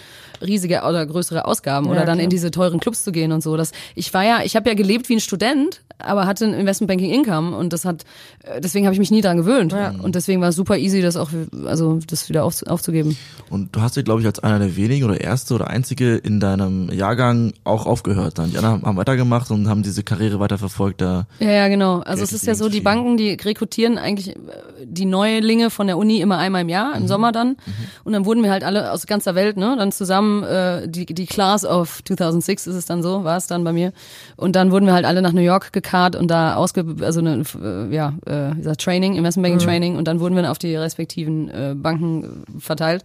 [0.45, 2.23] riesige oder größere Ausgaben oder dann klar.
[2.23, 3.57] in diese teuren Clubs zu gehen und so.
[3.57, 7.11] Das, ich war ja, ich habe ja gelebt wie ein Student, aber hatte ein Investmentbanking
[7.11, 8.03] Income und das hat,
[8.43, 9.73] äh, deswegen habe ich mich nie dran gewöhnt.
[10.03, 11.29] Und deswegen deswegen war es super easy, das auch,
[11.65, 13.17] also das wieder auf, aufzugeben.
[13.49, 16.39] Und du hast ja, glaube ich, als einer der wenigen oder erste oder einzige in
[16.39, 18.37] deinem Jahrgang auch aufgehört.
[18.37, 21.01] Dann die anderen haben weitergemacht und haben diese Karriere weiterverfolgt.
[21.01, 21.99] Da Ja, ja, genau.
[21.99, 24.39] Also es ist ja so, die Banken, die rekrutieren eigentlich äh,
[24.83, 27.55] die Neulinge von der Uni immer einmal im Jahr, im Sommer dann.
[28.03, 31.25] Und dann wurden wir halt alle aus ganzer Welt, ne, dann zusammen, äh, die, die
[31.25, 33.93] Class of 2006 ist es dann so, war es dann bei mir.
[34.35, 37.43] Und dann wurden wir halt alle nach New York gekarrt und da ausge, also eine,
[37.61, 41.75] äh, ja, äh, Training, Investment Banking Training und dann wurden wir auf die respektiven äh,
[41.77, 42.23] Banken
[42.57, 43.03] äh, verteilt.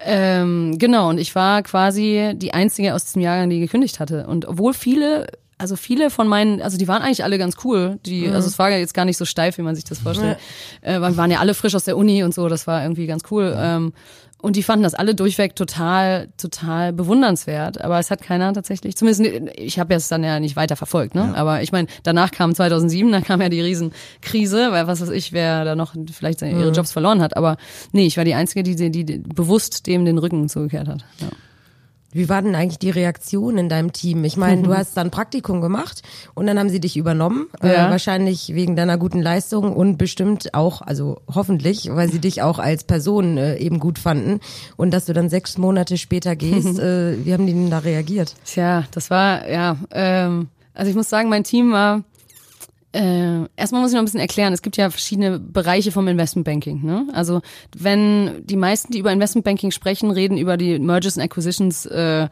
[0.00, 4.26] Ähm, genau, und ich war quasi die einzige aus diesem Jahrgang, die gekündigt hatte.
[4.26, 5.26] Und obwohl viele,
[5.58, 7.98] also viele von meinen, also die waren eigentlich alle ganz cool.
[8.06, 10.38] Die, also es war ja jetzt gar nicht so steif, wie man sich das vorstellt.
[10.80, 13.24] Äh, wir waren ja alle frisch aus der Uni und so, das war irgendwie ganz
[13.30, 13.54] cool.
[13.58, 13.92] Ähm,
[14.40, 17.80] und die fanden das alle durchweg total, total bewundernswert.
[17.80, 21.36] Aber es hat keiner tatsächlich, zumindest, ich habe es dann ja nicht weiter verfolgt, ne?
[21.36, 25.32] Aber ich meine, danach kam 2007, dann kam ja die Riesenkrise, weil was weiß ich,
[25.32, 27.36] wer da noch vielleicht seine, ihre Jobs verloren hat.
[27.36, 27.56] Aber
[27.92, 31.04] nee, ich war die Einzige, die, die, die bewusst dem den Rücken zugekehrt hat.
[31.20, 31.28] Ja.
[32.10, 34.24] Wie war denn eigentlich die Reaktion in deinem Team?
[34.24, 36.02] Ich meine, du hast dann Praktikum gemacht
[36.34, 37.90] und dann haben sie dich übernommen, äh, Ja.
[37.90, 42.84] wahrscheinlich wegen deiner guten Leistung und bestimmt auch, also hoffentlich, weil sie dich auch als
[42.84, 44.40] Person äh, eben gut fanden
[44.76, 46.78] und dass du dann sechs Monate später gehst.
[46.78, 48.34] äh, wie haben die denn da reagiert?
[48.44, 52.04] Tja, das war, ja, ähm, also ich muss sagen, mein Team war,
[52.92, 56.82] äh, erstmal muss ich noch ein bisschen erklären, es gibt ja verschiedene Bereiche vom Investmentbanking.
[56.82, 57.06] Ne?
[57.12, 57.42] Also
[57.76, 62.28] wenn die meisten, die über Investmentbanking sprechen, reden über die Mergers and Acquisitions äh,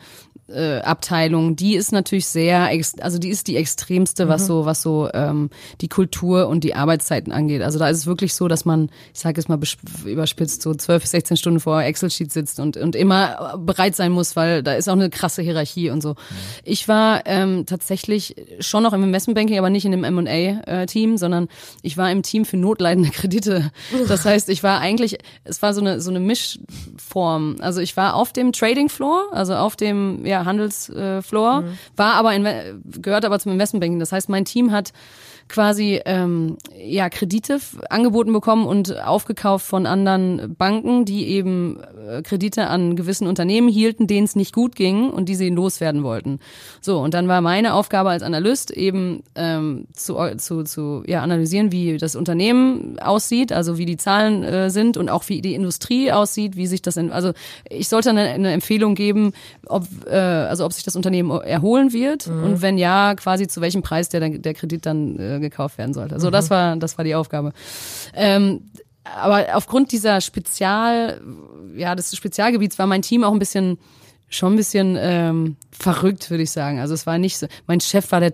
[0.49, 5.09] äh, Abteilung, die ist natürlich sehr, also die ist die extremste, was so, was so
[5.13, 7.63] ähm, die Kultur und die Arbeitszeiten angeht.
[7.63, 9.59] Also da ist es wirklich so, dass man, ich sage jetzt mal
[10.05, 14.37] überspitzt, so 12 bis 16 Stunden vor Excel-Sheet sitzt und, und immer bereit sein muss,
[14.37, 16.15] weil da ist auch eine krasse Hierarchie und so.
[16.65, 20.05] Ich war ähm, tatsächlich schon noch im Investmentbanking, aber nicht in dem
[20.47, 21.49] M&A-Team, sondern
[21.83, 23.71] ich war im Team für notleidende Kredite.
[24.09, 27.57] Das heißt, ich war eigentlich, es war so eine, so eine Mischform.
[27.61, 31.65] Also ich war auf dem Trading Floor, also auf dem ja, Handelsfloor,
[31.97, 32.47] war aber in,
[33.01, 34.01] gehört aber zum Investmentbanking.
[34.01, 34.93] Das heißt, mein Team hat
[35.49, 42.67] quasi ähm, ja Kredite angeboten bekommen und aufgekauft von anderen Banken, die eben äh, Kredite
[42.67, 46.41] an gewissen Unternehmen hielten, denen es nicht gut ging und die sie loswerden wollten.
[46.81, 51.73] So und dann war meine Aufgabe als Analyst eben ähm, zu, zu, zu ja, analysieren,
[51.73, 56.13] wie das Unternehmen aussieht, also wie die Zahlen äh, sind und auch wie die Industrie
[56.13, 57.33] aussieht, wie sich das, in, also
[57.69, 59.33] ich sollte eine, eine Empfehlung geben,
[59.67, 63.83] ob äh, also ob sich das Unternehmen erholen wird und wenn ja, quasi zu welchem
[63.83, 66.19] Preis der der Kredit dann äh, gekauft werden sollte.
[66.21, 67.53] So, das war das war die Aufgabe.
[68.15, 68.63] Ähm,
[69.05, 71.21] aber aufgrund dieser Spezial,
[71.77, 73.79] ja, des Spezialgebiets war mein Team auch ein bisschen
[74.37, 76.79] schon ein bisschen ähm, verrückt, würde ich sagen.
[76.79, 77.47] Also es war nicht so.
[77.67, 78.33] Mein Chef war der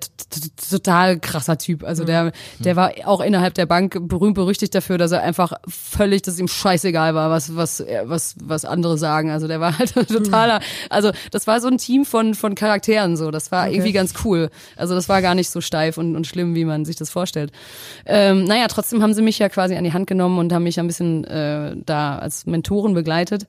[0.70, 1.84] total krasser Typ.
[1.84, 6.22] Also der, der war auch innerhalb der Bank berühmt berüchtigt dafür, dass er einfach völlig,
[6.22, 9.30] dass ihm scheißegal war, was was was was andere sagen.
[9.30, 10.60] Also der war halt totaler.
[10.90, 13.30] Also das war so ein Team von von Charakteren so.
[13.30, 14.50] Das war irgendwie ganz cool.
[14.76, 17.52] Also das war gar nicht so steif und, und schlimm, wie man sich das vorstellt.
[18.06, 20.78] Ähm, naja, trotzdem haben sie mich ja quasi an die Hand genommen und haben mich
[20.78, 23.46] ein bisschen äh, da als Mentoren begleitet.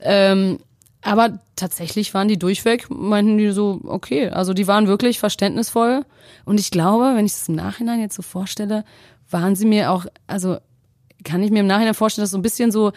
[0.00, 0.58] Ähm,
[1.04, 6.04] aber tatsächlich waren die durchweg, meinten die so, okay, also die waren wirklich verständnisvoll.
[6.44, 8.84] Und ich glaube, wenn ich es im Nachhinein jetzt so vorstelle,
[9.30, 10.56] waren sie mir auch, also
[11.24, 12.92] kann ich mir im Nachhinein vorstellen, dass so ein bisschen so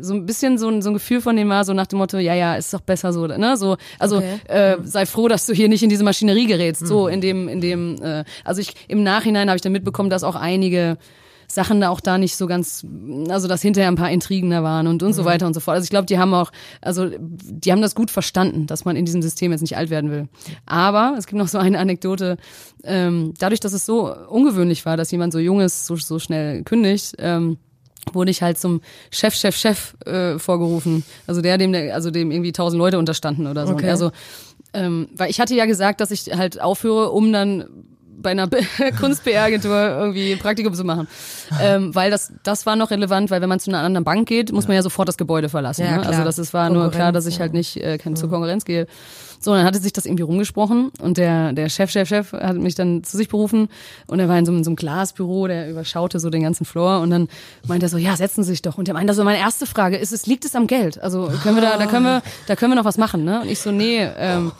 [0.00, 2.18] so ein bisschen so ein, so ein Gefühl von dem war, so nach dem Motto,
[2.18, 3.56] ja, ja, ist doch besser so, ne?
[3.56, 4.38] So, also Okay.
[4.48, 6.86] äh, sei froh, dass du hier nicht in diese Maschinerie gerätst.
[6.86, 10.24] So, in dem, in dem, äh, also ich im Nachhinein habe ich dann mitbekommen, dass
[10.24, 10.98] auch einige
[11.48, 12.84] Sachen da auch da nicht so ganz,
[13.28, 15.76] also dass hinterher ein paar Intrigen da waren und und so weiter und so fort.
[15.76, 19.04] Also ich glaube, die haben auch, also die haben das gut verstanden, dass man in
[19.04, 20.28] diesem System jetzt nicht alt werden will.
[20.66, 22.36] Aber es gibt noch so eine Anekdote,
[22.84, 27.14] ähm, dadurch, dass es so ungewöhnlich war, dass jemand so junges so, so schnell kündigt,
[27.18, 27.58] ähm,
[28.12, 28.80] wurde ich halt zum
[29.10, 31.04] Chef, Chef, Chef äh, vorgerufen.
[31.26, 33.72] Also der, dem, der, also dem irgendwie tausend Leute unterstanden oder so.
[33.72, 33.82] Okay.
[33.82, 34.10] Und er so,
[34.72, 37.64] ähm, weil ich hatte ja gesagt, dass ich halt aufhöre, um dann
[38.18, 38.48] bei einer
[39.00, 41.06] Kunst-PR-Agentur irgendwie Praktikum zu machen.
[41.60, 44.52] Ähm, weil das, das war noch relevant, weil wenn man zu einer anderen Bank geht,
[44.52, 45.84] muss man ja sofort das Gebäude verlassen.
[45.84, 46.06] Ja, ne?
[46.06, 48.86] Also das ist, war nur klar, dass ich halt nicht äh, kein, zur Konkurrenz gehe.
[49.38, 52.74] So, dann hatte sich das irgendwie rumgesprochen und der, der Chef, Chef, Chef hat mich
[52.74, 53.68] dann zu sich berufen
[54.06, 57.00] und er war in so, einem- so einem Glasbüro, der überschaute so den ganzen Floor
[57.00, 57.28] und dann
[57.68, 58.78] meinte er so, ja, setzen Sie sich doch.
[58.78, 60.98] Und er meinte so, meine erste Frage ist, es liegt es am Geld?
[61.02, 63.42] Also können wir da, da können wir, da können wir noch was machen, ne?
[63.42, 64.52] Und ich so, nee, ähm,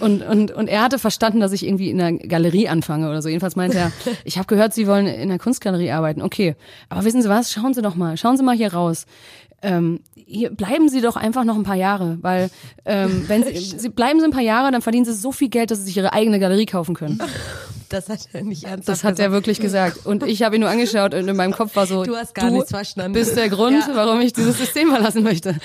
[0.00, 3.28] und, und, und er hatte verstanden, dass ich irgendwie in der Galerie anfange oder so.
[3.28, 3.92] Jedenfalls meinte er,
[4.24, 6.22] ich habe gehört, Sie wollen in der Kunstgalerie arbeiten.
[6.22, 6.56] Okay,
[6.88, 7.52] aber wissen Sie was?
[7.52, 9.06] Schauen Sie doch mal, schauen Sie mal hier raus.
[9.64, 12.50] Ähm, hier bleiben Sie doch einfach noch ein paar Jahre, weil
[12.84, 15.70] ähm, wenn Sie, Sie bleiben Sie ein paar Jahre, dann verdienen Sie so viel Geld,
[15.70, 17.20] dass Sie sich Ihre eigene Galerie kaufen können.
[17.88, 19.32] Das hat er nicht ernsthaft Das hat er gesagt.
[19.32, 20.06] wirklich gesagt.
[20.06, 22.50] Und ich habe ihn nur angeschaut und in meinem Kopf war so, Du hast gar
[22.50, 23.12] nichts verstanden.
[23.12, 23.94] bist der Grund, Ja.
[23.94, 25.56] warum ich dieses System verlassen möchte.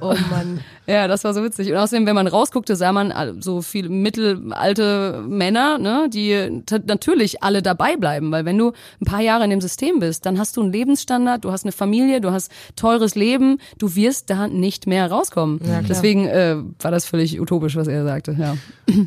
[0.00, 0.64] Oh Mann.
[0.86, 1.70] Ja, das war so witzig.
[1.70, 7.62] Und außerdem, wenn man rausguckte, sah man so viele mittelalte Männer, ne, die natürlich alle
[7.62, 8.30] dabei bleiben.
[8.30, 11.44] Weil wenn du ein paar Jahre in dem System bist, dann hast du einen Lebensstandard,
[11.44, 15.60] du hast eine Familie, du hast teures Leben, du wirst da nicht mehr rauskommen.
[15.88, 18.36] Deswegen äh, war das völlig utopisch, was er sagte.
[18.38, 18.56] Ja.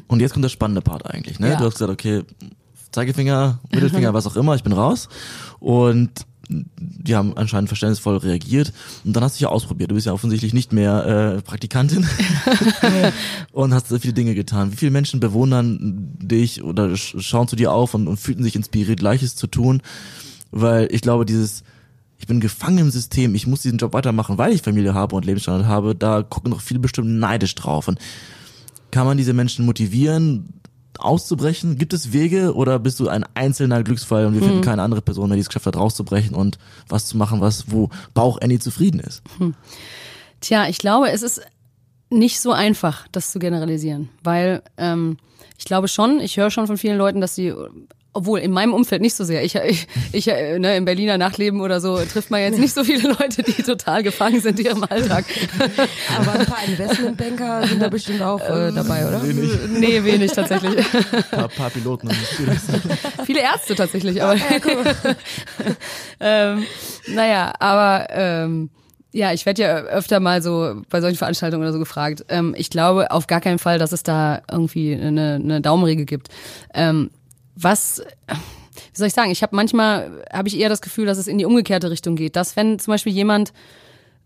[0.07, 1.39] Und jetzt kommt der spannende Part eigentlich.
[1.39, 1.49] Ne?
[1.49, 1.55] Ja.
[1.55, 2.23] Du hast gesagt, okay,
[2.91, 5.09] Zeigefinger, Mittelfinger, was auch immer, ich bin raus.
[5.59, 6.11] Und
[6.49, 8.73] die haben anscheinend verständnisvoll reagiert.
[9.05, 9.91] Und dann hast du dich ja ausprobiert.
[9.91, 11.05] Du bist ja offensichtlich nicht mehr
[11.37, 12.07] äh, Praktikantin
[13.51, 14.71] und hast so viele Dinge getan.
[14.71, 18.55] Wie viele Menschen bewundern dich oder sch- schauen zu dir auf und, und fühlten sich
[18.55, 19.81] inspiriert, Gleiches zu tun?
[20.51, 21.63] Weil ich glaube, dieses
[22.21, 25.25] ich bin gefangen im System, ich muss diesen Job weitermachen, weil ich Familie habe und
[25.25, 27.87] Lebensstandard habe, da gucken noch viele bestimmt neidisch drauf.
[27.87, 27.97] Und
[28.91, 30.49] kann man diese Menschen motivieren,
[30.97, 31.77] auszubrechen?
[31.77, 35.29] Gibt es Wege oder bist du ein einzelner Glücksfall und wir finden keine andere Person
[35.29, 38.99] mehr, die es geschafft hat, rauszubrechen und was zu machen, was, wo Bauch Annie zufrieden
[38.99, 39.21] ist?
[40.41, 41.41] Tja, ich glaube, es ist
[42.09, 45.17] nicht so einfach, das zu generalisieren, weil ähm,
[45.57, 47.53] ich glaube schon, ich höre schon von vielen Leuten, dass sie
[48.13, 49.43] obwohl in meinem Umfeld nicht so sehr.
[49.43, 53.09] Ich, ich, ich ne, im Berliner Nachleben oder so trifft man jetzt nicht so viele
[53.09, 55.25] Leute, die total gefangen sind in ihrem Alltag.
[56.19, 59.21] Aber ein paar Investmentbanker sind da bestimmt auch äh, dabei, oder?
[59.69, 60.77] nee, wenig tatsächlich.
[60.77, 62.09] Ein paar, paar Piloten.
[63.25, 64.35] Viele Ärzte tatsächlich, aber
[66.19, 66.65] ähm,
[67.07, 68.69] naja, aber ähm,
[69.11, 72.25] ja, ich werde ja öfter mal so bei solchen Veranstaltungen oder so gefragt.
[72.29, 76.29] Ähm, ich glaube auf gar keinen Fall, dass es da irgendwie eine, eine Daumenregel gibt.
[76.73, 77.09] Ähm,
[77.61, 81.27] was wie soll ich sagen, ich habe manchmal habe ich eher das Gefühl, dass es
[81.27, 82.35] in die umgekehrte Richtung geht.
[82.35, 83.53] Dass wenn zum Beispiel jemand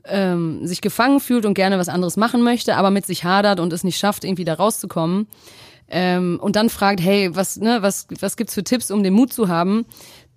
[0.05, 3.73] ähm, sich gefangen fühlt und gerne was anderes machen möchte, aber mit sich hadert und
[3.73, 5.27] es nicht schafft, irgendwie da rauszukommen,
[5.89, 9.31] ähm, und dann fragt, hey, was, ne, was, was gibt's für Tipps, um den Mut
[9.31, 9.85] zu haben?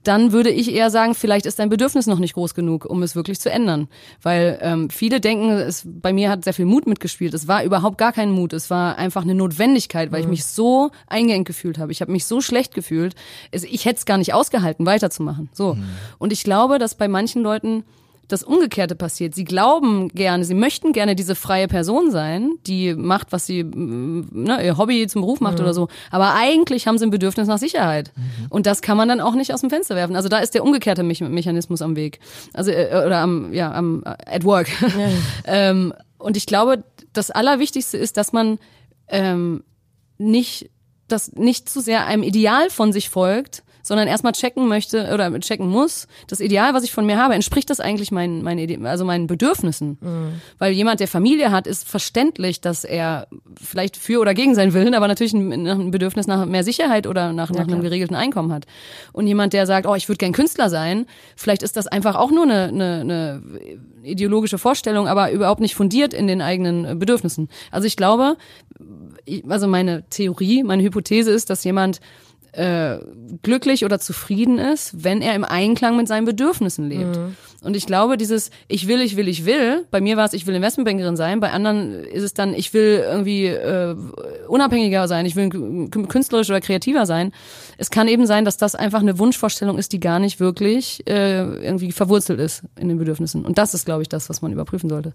[0.07, 3.16] Dann würde ich eher sagen, vielleicht ist dein Bedürfnis noch nicht groß genug, um es
[3.16, 3.88] wirklich zu ändern.
[4.23, 7.35] Weil ähm, viele denken, es, bei mir hat sehr viel Mut mitgespielt.
[7.35, 8.53] Es war überhaupt gar kein Mut.
[8.53, 11.90] Es war einfach eine Notwendigkeit, weil ich mich so eingeengt gefühlt habe.
[11.90, 13.16] Ich habe mich so schlecht gefühlt.
[13.51, 15.49] Es, ich hätte es gar nicht ausgehalten, weiterzumachen.
[15.53, 15.77] So.
[16.19, 17.83] Und ich glaube, dass bei manchen Leuten
[18.29, 19.35] das Umgekehrte passiert.
[19.35, 24.29] Sie glauben gerne, sie möchten gerne diese freie Person sein, die macht, was sie, mm,
[24.33, 25.89] ne, ihr Hobby zum Beruf macht oder so.
[26.11, 28.12] Aber eigentlich haben sie ein Bedürfnis nach Sicherheit.
[28.51, 30.17] Und das kann man dann auch nicht aus dem Fenster werfen.
[30.17, 32.19] Also da ist der umgekehrte Me Mechanismus am Weg.
[32.53, 34.69] Also, äh, oder am, ja, am, äh, at work.
[35.45, 38.59] ähm, und ich glaube, das Allerwichtigste ist, dass man,
[39.09, 39.62] ähm,
[40.19, 40.71] nicht,
[41.09, 45.68] das nicht zu sehr einem Ideal von sich folgt, sondern erstmal checken möchte oder checken
[45.68, 49.27] muss, das Ideal, was ich von mir habe, entspricht das eigentlich meinen, meinen, also meinen
[49.27, 49.99] Bedürfnissen?
[50.59, 53.29] Weil jemand, der Familie hat, ist verständlich, dass er
[53.62, 57.33] vielleicht für oder gegen seinen Willen, aber natürlich ein, ein Bedürfnis nach mehr Sicherheit oder
[57.33, 58.66] nach, nach einem geregelten Einkommen hat.
[59.12, 62.31] Und jemand, der sagt, oh, ich würde gern Künstler sein, vielleicht ist das einfach auch
[62.31, 63.42] nur eine, eine, eine
[64.03, 67.49] ideologische Vorstellung, aber überhaupt nicht fundiert in den eigenen äh, Bedürfnissen.
[67.70, 68.37] Also ich glaube,
[69.49, 72.01] also meine Theorie, meine Hypothese ist, dass jemand
[72.57, 72.99] äh,
[73.42, 77.19] glücklich oder zufrieden ist, wenn er im Einklang mit seinen Bedürfnissen lebt.
[77.62, 80.47] Und ich glaube, dieses ich will, ich will, ich will, bei mir war es, ich
[80.47, 83.97] will Investmentbankerin sein, bei anderen ist es dann, ich will irgendwie äh,
[84.49, 85.51] unabhängiger sein, ich will
[85.90, 87.33] künstlerisch oder kreativer sein.
[87.77, 91.42] Es kann eben sein, dass das einfach eine Wunschvorstellung ist, die gar nicht wirklich äh,
[91.42, 93.45] irgendwie verwurzelt ist in den Bedürfnissen.
[93.45, 95.12] Und das ist, glaube ich, das, was man überprüfen sollte.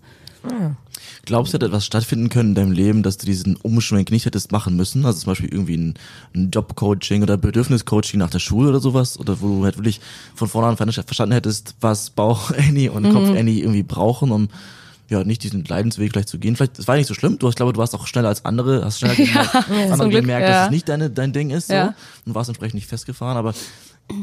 [1.26, 4.52] Glaubst du, hätte etwas stattfinden können in deinem Leben, dass du diesen Umschwenk nicht hättest
[4.52, 5.06] machen müssen?
[5.06, 5.94] Also zum Beispiel irgendwie ein,
[6.36, 9.20] ein Jobcoaching oder Bedürfniscoaching nach der Schule oder sowas?
[9.20, 10.02] Oder wo du halt wirklich
[10.36, 14.50] von vornherein ver- verstanden hättest, was Bauch Annie und Kopf Annie irgendwie brauchen, um
[15.10, 16.56] ja nicht diesen Leidensweg vielleicht zu gehen.
[16.56, 17.38] Vielleicht, das war nicht so schlimm.
[17.38, 20.48] Du hast, glaube, du warst auch schneller als andere, hast schneller gemerkt, andere Glück, gemerkt,
[20.48, 20.54] ja.
[20.54, 21.74] dass es nicht deine, dein Ding ist, so.
[21.74, 21.94] Ja.
[22.26, 23.38] Und warst entsprechend nicht festgefahren.
[23.38, 23.54] Aber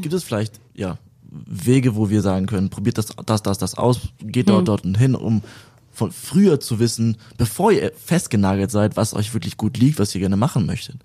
[0.01, 0.97] gibt es vielleicht, ja,
[1.31, 4.97] Wege, wo wir sagen können, probiert das, das, das, das aus, geht dort, dort und
[4.97, 5.43] hin, um
[5.99, 10.21] von früher zu wissen, bevor ihr festgenagelt seid, was euch wirklich gut liegt, was ihr
[10.21, 10.95] gerne machen möchtet.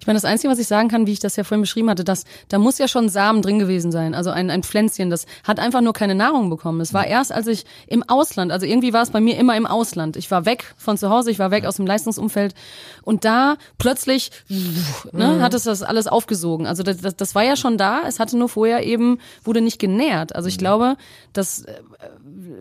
[0.00, 2.04] Ich meine, das Einzige, was ich sagen kann, wie ich das ja vorhin beschrieben hatte,
[2.04, 4.14] dass da muss ja schon Samen drin gewesen sein.
[4.14, 6.80] Also ein, ein Pflänzchen, das hat einfach nur keine Nahrung bekommen.
[6.80, 9.66] Es war erst, als ich im Ausland, also irgendwie war es bei mir immer im
[9.66, 10.16] Ausland.
[10.16, 12.54] Ich war weg von zu Hause, ich war weg aus dem Leistungsumfeld
[13.02, 14.30] und da plötzlich
[15.12, 16.66] ne, hat es das alles aufgesogen.
[16.66, 19.78] Also das, das, das war ja schon da, es hatte nur vorher eben, wurde nicht
[19.78, 20.34] genährt.
[20.34, 20.96] Also ich glaube,
[21.32, 21.74] dass äh,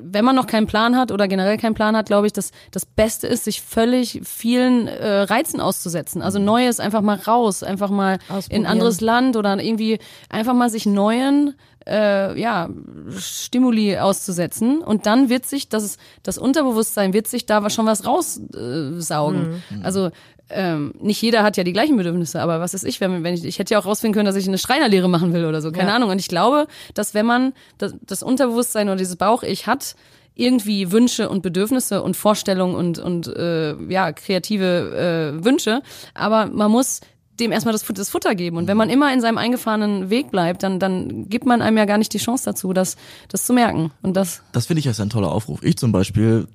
[0.02, 2.86] wenn man noch keinen Plan hat oder generell keinen Plan hat, glaube ich, dass das
[2.86, 6.22] Beste ist, sich völlig vielen äh, Reizen auszusetzen.
[6.22, 10.70] Also Neues einfach mal raus, einfach mal in ein anderes Land oder irgendwie einfach mal
[10.70, 11.56] sich neuen
[11.88, 12.70] äh, ja,
[13.18, 18.96] Stimuli auszusetzen und dann wird sich das, das Unterbewusstsein wird sich da schon was raussaugen.
[18.98, 19.64] Äh, saugen.
[19.84, 20.10] Also
[20.50, 23.44] ähm, nicht jeder hat ja die gleichen Bedürfnisse, aber was ist ich, wenn, wenn ich,
[23.46, 25.90] ich hätte ja auch rausfinden können, dass ich eine Schreinerlehre machen will oder so, keine
[25.90, 25.96] Ja.
[25.96, 26.10] Ahnung.
[26.10, 29.96] Und ich glaube, dass wenn man das, das Unterbewusstsein oder dieses Bauch-Ich hat,
[30.36, 35.82] irgendwie Wünsche und Bedürfnisse und Vorstellungen und, und äh, ja, kreative äh, Wünsche,
[36.14, 37.02] aber man muss
[37.40, 38.58] dem erstmal das, das Futter geben.
[38.58, 41.86] Und wenn man immer in seinem eingefahrenen Weg bleibt, dann, dann gibt man einem ja
[41.86, 42.96] gar nicht die Chance dazu, das,
[43.28, 43.92] das zu merken.
[44.02, 45.62] Und das, Das finde ich ist ein toller Aufruf.
[45.64, 46.48] Ich zum Beispiel,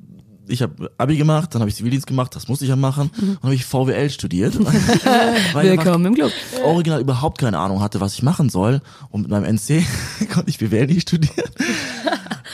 [0.47, 3.43] ich habe Abi gemacht, dann habe ich Zivildienst gemacht, das musste ich ja machen, und
[3.43, 4.59] habe ich VWL studiert.
[5.53, 6.33] weil einfach im Club.
[6.65, 8.81] original überhaupt keine Ahnung hatte, was ich machen soll.
[9.11, 9.85] Und mit meinem NC
[10.33, 11.45] konnte ich BWL nicht studieren.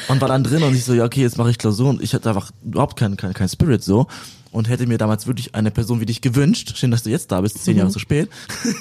[0.09, 2.15] Und war dann drin und ich so, ja, okay, jetzt mache ich Klausur und ich
[2.15, 4.07] hatte einfach überhaupt keinen kein, kein Spirit so.
[4.53, 6.79] Und hätte mir damals wirklich eine Person wie dich gewünscht.
[6.79, 8.31] Schön, dass du jetzt da bist, zehn Jahre zu spät.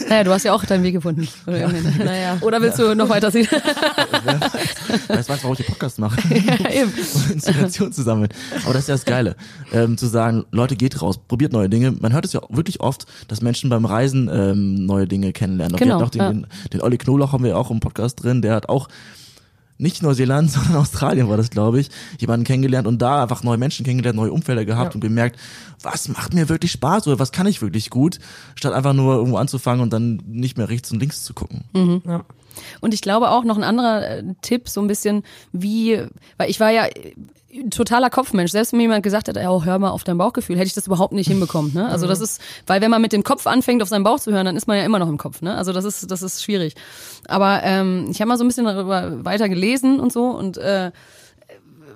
[0.08, 1.28] Naja, du hast ja auch deinen Weg gefunden.
[1.48, 2.02] Oder, irgendwie.
[2.02, 2.38] Naja.
[2.40, 3.48] Oder willst du noch weiter sehen?
[5.08, 6.18] Weißt du, warum ich den Podcast mache?
[6.34, 6.94] ja, eben.
[7.14, 8.30] um Inspiration zu sammeln.
[8.64, 9.36] Aber das ist ja das Geile.
[9.74, 11.92] Ähm, zu sagen, Leute, geht raus, probiert neue Dinge.
[11.92, 15.76] Man hört es ja wirklich oft, dass Menschen beim Reisen ähm, neue Dinge kennenlernen.
[15.76, 16.08] Genau, ja.
[16.08, 18.88] den, den, den Olli Knoblauch haben wir auch im Podcast drin, der hat auch
[19.78, 23.86] nicht Neuseeland, sondern Australien war das, glaube ich, jemanden kennengelernt und da einfach neue Menschen
[23.86, 24.96] kennengelernt, neue Umfelder gehabt Ja.
[24.96, 25.40] und gemerkt,
[25.82, 28.20] was macht mir wirklich Spaß oder was kann ich wirklich gut,
[28.56, 31.64] statt einfach nur irgendwo anzufangen und dann nicht mehr rechts und links zu gucken.
[32.06, 32.24] Ja.
[32.80, 36.02] Und ich glaube auch noch ein anderer äh, Tipp, so ein bisschen wie,
[36.38, 36.86] weil ich war ja
[37.70, 38.52] totaler Kopfmensch.
[38.52, 40.88] Selbst wenn mir jemand gesagt hat, oh, hör mal auf dein Bauchgefühl, hätte ich das
[40.88, 41.74] überhaupt nicht hinbekommen.
[41.74, 41.88] Ne?
[41.88, 44.46] Also das ist, weil wenn man mit dem Kopf anfängt, auf seinen Bauch zu hören,
[44.46, 45.42] dann ist man ja immer noch im Kopf.
[45.42, 45.56] Ne?
[45.56, 46.76] Also das ist, das ist schwierig.
[47.28, 50.92] Aber ähm, ich habe mal so ein bisschen darüber weiter gelesen und so und äh,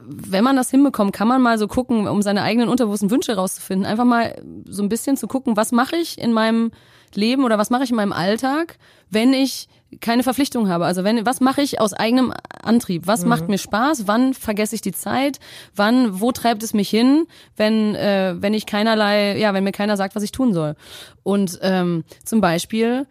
[0.10, 3.86] wenn man das hinbekommt, kann man mal so gucken, um seine eigenen unterbewussten Wünsche rauszufinden,
[3.86, 6.72] einfach mal so ein bisschen zu gucken, was mache ich in meinem
[7.13, 8.78] Leben oder was mache ich in meinem Alltag,
[9.12, 9.67] wenn ich
[10.02, 10.86] keine Verpflichtung habe.
[10.86, 13.08] Also wenn, was mache ich aus eigenem Antrieb?
[13.08, 14.08] Was macht mir Spaß?
[14.08, 15.39] Wann vergesse ich die Zeit?
[15.75, 17.25] Wann, wo treibt es mich hin,
[17.56, 20.75] wenn, äh, wenn ich keinerlei, ja, wenn mir keiner sagt, was ich tun soll?
[21.23, 23.08] Und ähm, zum Beispiel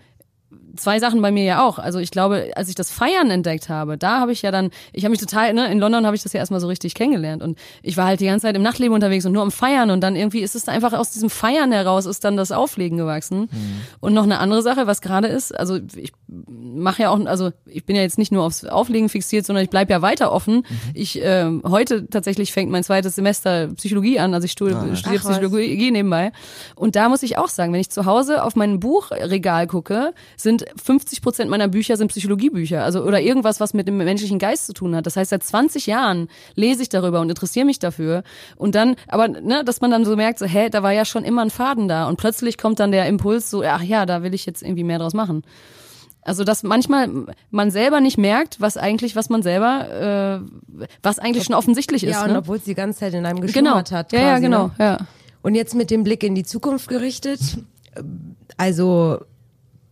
[0.77, 1.79] zwei Sachen bei mir ja auch.
[1.79, 5.05] Also ich glaube, als ich das Feiern entdeckt habe, da habe ich ja dann, ich
[5.05, 7.59] habe mich total, ne, in London habe ich das ja erstmal so richtig kennengelernt und
[7.83, 10.17] ich war halt die ganze Zeit im Nachtleben unterwegs und nur am Feiern und dann
[10.17, 13.49] irgendwie ist es einfach aus diesem Feiern heraus ist dann das Auflegen gewachsen.
[14.01, 17.85] Und noch eine andere Sache, was gerade ist, also ich mache ja auch, also ich
[17.85, 20.65] bin ja jetzt nicht nur aufs Auflegen fixiert, sondern ich bleib ja weiter offen.
[20.95, 25.25] Ich ähm, heute tatsächlich fängt mein zweites Semester Psychologie an, also ich stu studiere Ach,
[25.25, 25.39] was.
[25.39, 26.33] Psychologie nebenbei.
[26.75, 30.58] Und da muss ich auch sagen, wenn ich zu Hause auf mein Buchregal gucke, sind
[30.83, 34.73] 50 Prozent meiner Bücher sind Psychologiebücher, also oder irgendwas, was mit dem menschlichen Geist zu
[34.73, 35.07] tun hat.
[35.07, 38.23] Das heißt, seit 20 Jahren lese ich darüber und interessiere mich dafür.
[38.57, 41.25] Und dann, aber ne, dass man dann so merkt, so, hä, da war ja schon
[41.25, 42.09] immer ein Faden da.
[42.09, 44.99] Und plötzlich kommt dann der Impuls, so, ach ja, da will ich jetzt irgendwie mehr
[44.99, 45.43] draus machen.
[46.23, 47.09] Also dass manchmal
[47.51, 52.13] man selber nicht merkt, was eigentlich, was man selber, äh, was eigentlich schon offensichtlich ist.
[52.13, 52.39] Ja, und ne?
[52.39, 53.47] obwohl es die ganze Zeit in einem genau.
[53.47, 54.13] geschlummert hat.
[54.13, 54.67] ja, ja, quasi, genau.
[54.67, 54.75] Ne?
[54.79, 54.99] Ja.
[55.41, 57.41] Und jetzt mit dem Blick in die Zukunft gerichtet,
[58.59, 59.21] also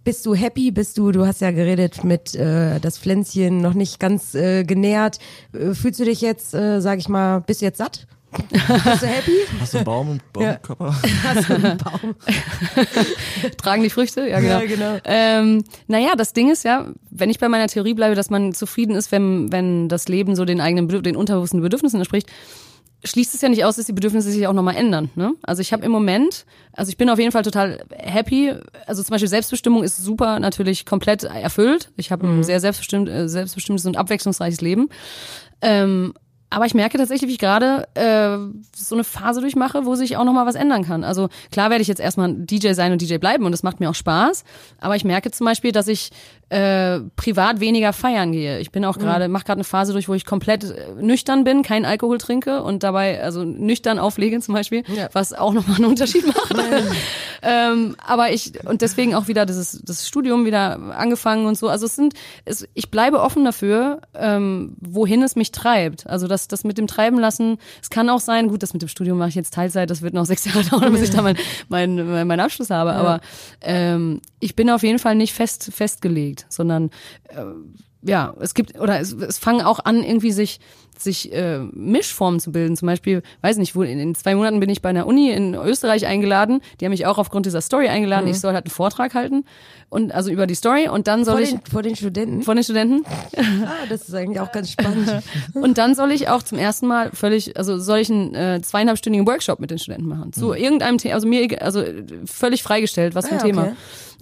[0.06, 0.70] bist du happy?
[0.70, 5.18] Bist du, du hast ja geredet mit äh, das Pflänzchen noch nicht ganz äh, genährt.
[5.52, 8.06] Äh, fühlst du dich jetzt, äh, sag ich mal, bist du jetzt satt?
[8.30, 9.32] bist du happy?
[9.60, 10.94] Hast du einen Baum im Baumkörper?
[11.24, 12.14] Hast du einen Baum?
[13.56, 14.28] Tragen die Früchte?
[14.28, 14.60] Ja, genau.
[14.60, 14.98] Ja, genau.
[15.04, 18.94] Ähm, naja, das Ding ist ja, wenn ich bei meiner Theorie bleibe, dass man zufrieden
[18.94, 22.30] ist, wenn, wenn das Leben so den eigenen, Bedürf- den unterbewussten Bedürfnissen entspricht,
[23.04, 25.10] schließt es ja nicht aus, dass die Bedürfnisse sich auch nochmal ändern.
[25.14, 25.34] Ne?
[25.42, 28.54] Also ich habe im Moment, also ich bin auf jeden Fall total happy.
[28.86, 31.92] Also zum Beispiel Selbstbestimmung ist super natürlich komplett erfüllt.
[31.96, 34.88] Ich habe ein sehr selbstbestimmt, äh, selbstbestimmtes und abwechslungsreiches Leben.
[35.60, 36.14] Ähm,
[36.48, 38.38] aber ich merke tatsächlich, wie ich gerade äh,
[38.74, 41.02] so eine Phase durchmache, wo sich auch noch mal was ändern kann.
[41.02, 43.90] Also klar werde ich jetzt erstmal DJ sein und DJ bleiben und das macht mir
[43.90, 44.44] auch Spaß.
[44.80, 46.10] Aber ich merke zum Beispiel, dass ich
[46.48, 48.60] äh, privat weniger feiern gehe.
[48.60, 51.62] Ich bin auch gerade, mache gerade eine Phase durch, wo ich komplett äh, nüchtern bin,
[51.62, 55.08] keinen Alkohol trinke und dabei also nüchtern auflege zum Beispiel, Ja.
[55.12, 56.54] was auch noch mal einen Unterschied macht.
[57.42, 61.68] ähm, aber ich und deswegen auch wieder dieses das Studium wieder angefangen und so.
[61.68, 66.06] Also es sind, es, ich bleibe offen dafür, ähm, wohin es mich treibt.
[66.06, 67.58] Also das, das mit dem Treiben lassen.
[67.82, 69.90] Es kann auch sein, gut, das mit dem Studium mache ich jetzt Teilzeit.
[69.90, 72.92] Das wird noch sechs Jahre dauern, bis ich da meinen mein, mein, meinen Abschluss habe.
[72.92, 73.20] Aber
[73.62, 76.90] ähm, ich bin auf jeden Fall nicht fest festgelegt, sondern
[77.28, 77.44] äh,
[78.02, 80.60] ja, es gibt, oder es, es fangen auch an, irgendwie sich,
[80.96, 82.76] sich äh, Mischformen zu bilden.
[82.76, 85.54] Zum Beispiel, weiß nicht, wo, in, in zwei Monaten bin ich bei einer Uni in
[85.54, 86.60] Österreich eingeladen.
[86.80, 88.28] Die haben mich auch aufgrund dieser Story eingeladen.
[88.28, 89.44] Ich soll halt einen Vortrag halten.
[89.88, 92.42] Und also über die Story und dann soll Vor ich den, vor den Studenten?
[92.42, 93.04] von den Studenten.
[93.36, 95.10] Ah, das ist eigentlich auch ganz spannend.
[95.54, 99.26] Und dann soll ich auch zum ersten Mal völlig, also soll ich einen äh, zweieinhalbstündigen
[99.26, 100.32] Workshop mit den Studenten machen.
[100.32, 101.84] Zu irgendeinem Thema, also mir, also
[102.24, 103.62] völlig freigestellt, was für ein Ah, ja, Thema.
[103.62, 103.74] okay.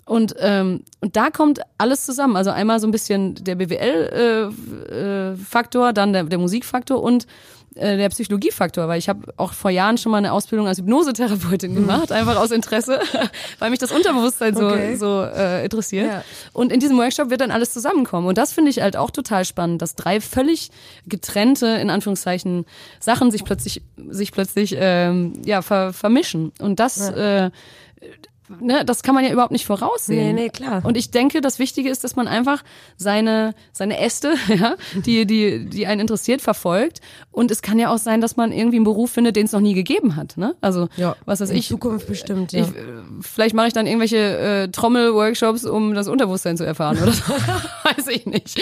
[0.05, 2.37] Und, ähm, und da kommt alles zusammen.
[2.37, 7.27] Also einmal so ein bisschen der BWL-Faktor, äh, äh, dann der, der Musikfaktor und
[7.75, 11.75] äh, der Psychologiefaktor, weil ich habe auch vor Jahren schon mal eine Ausbildung als Hypnosetherapeutin
[11.75, 13.01] gemacht, einfach aus Interesse,
[13.59, 14.95] weil mich das Unterbewusstsein so, okay.
[14.95, 16.07] so äh, interessiert.
[16.07, 16.23] Ja.
[16.53, 18.29] Und in diesem Workshop wird dann alles zusammenkommen.
[18.29, 20.71] Und das finde ich halt auch total spannend, dass drei völlig
[21.07, 22.65] getrennte, in Anführungszeichen,
[23.01, 26.53] Sachen sich plötzlich, sich plötzlich ähm, ja, ver vermischen.
[26.61, 27.47] Und das ja.
[27.47, 27.51] äh,
[28.61, 30.35] ne, das kann man ja überhaupt nicht voraussehen.
[30.35, 30.85] Nee, nee, klar.
[30.85, 32.63] Und ich denke, das Wichtige ist, dass man einfach
[32.97, 37.01] seine, seine Äste, ja, die, die, die einen interessiert, verfolgt.
[37.31, 39.61] Und es kann ja auch sein, dass man irgendwie einen Beruf findet, den es noch
[39.61, 40.55] nie gegeben hat, ne?
[40.61, 41.69] Also, ja, was weiß in ich.
[41.69, 42.63] Zukunft bestimmt, ja.
[42.63, 42.69] Ich,
[43.21, 47.33] vielleicht mache ich dann irgendwelche äh, Trommel-Workshops, um das Unterbewusstsein zu erfahren, oder so.
[47.85, 48.59] Weiß ich nicht.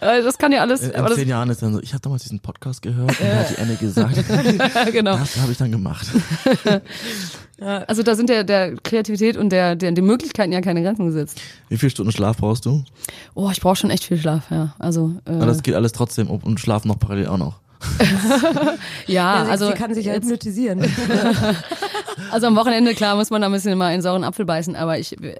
[0.00, 0.82] Äh, das kann ja alles.
[0.82, 3.50] In, in zehn Jahren ist dann so, ich habe damals diesen Podcast gehört, und hat
[3.50, 4.16] die Anne gesagt.
[4.92, 5.16] genau.
[5.16, 6.06] Das habe ich dann gemacht.
[7.60, 11.40] Also da sind der, der Kreativität und der, der, den Möglichkeiten ja keine Grenzen gesetzt.
[11.68, 12.84] Wie viele Stunden Schlaf brauchst du?
[13.34, 14.74] Oh, ich brauche schon echt viel Schlaf, ja.
[14.78, 17.60] Also, äh, Aber das geht alles trotzdem und Schlaf noch parallel auch noch.
[19.06, 20.80] ja, ja, also sie kann sich ja hypnotisieren.
[22.30, 24.98] also am Wochenende klar muss man da ein bisschen mal einen sauren Apfel beißen, aber
[24.98, 25.34] ich äh,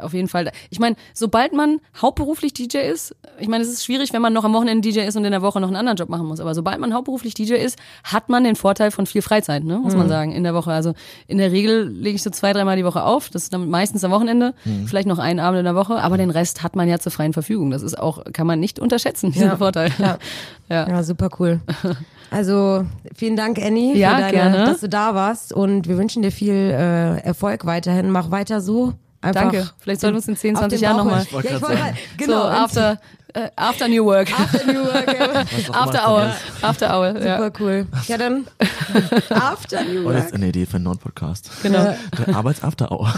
[0.00, 0.50] auf jeden Fall.
[0.70, 4.44] Ich meine, sobald man hauptberuflich DJ ist, ich meine, es ist schwierig, wenn man noch
[4.44, 6.40] am Wochenende DJ ist und in der Woche noch einen anderen Job machen muss.
[6.40, 9.92] Aber sobald man hauptberuflich DJ ist, hat man den Vorteil von viel Freizeit, ne, muss
[9.92, 10.00] mhm.
[10.00, 10.72] man sagen, in der Woche.
[10.72, 10.94] Also
[11.26, 13.28] in der Regel lege ich so zwei, dreimal die Woche auf.
[13.30, 14.86] Das ist dann meistens am Wochenende, mhm.
[14.86, 17.32] vielleicht noch einen Abend in der Woche, aber den Rest hat man ja zur freien
[17.32, 17.70] Verfügung.
[17.70, 19.56] Das ist auch, kann man nicht unterschätzen, diesen ja.
[19.56, 19.90] Vorteil.
[19.98, 20.18] Ja.
[20.68, 20.88] ja.
[20.88, 21.60] ja, super cool.
[22.32, 24.64] Also vielen Dank, Annie, ja, deine, gerne.
[24.64, 28.10] dass du da warst und wir wünschen dir viel äh, Erfolg weiterhin.
[28.10, 28.94] Mach weiter so.
[29.20, 29.70] Einfach Danke.
[29.78, 31.26] Vielleicht sollten wir uns in 10, 20 Jahren nochmal.
[31.30, 32.42] Ja, ich wollte halt, genau.
[32.42, 32.98] So, after,
[33.36, 34.32] uh, after New Work.
[34.32, 35.16] After New Work.
[35.16, 35.72] Ja.
[35.74, 36.34] after Hour.
[36.62, 37.12] After Hour.
[37.12, 37.50] Super ja.
[37.60, 37.86] cool.
[38.08, 38.46] Ja, dann
[39.30, 40.06] After New Work.
[40.06, 41.50] Und jetzt eine Idee für einen Non-Podcast.
[41.62, 41.94] Genau.
[42.18, 43.14] Der Arbeits-After Hour.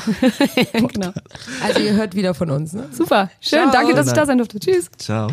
[0.72, 1.12] genau.
[1.62, 2.74] Also ihr hört wieder von uns.
[2.74, 2.88] Ne?
[2.90, 3.30] Super.
[3.40, 3.60] Schön.
[3.60, 3.72] Ciao.
[3.72, 4.60] Danke, dass ich da sein durfte.
[4.60, 4.90] Tschüss.
[4.98, 5.28] Ciao.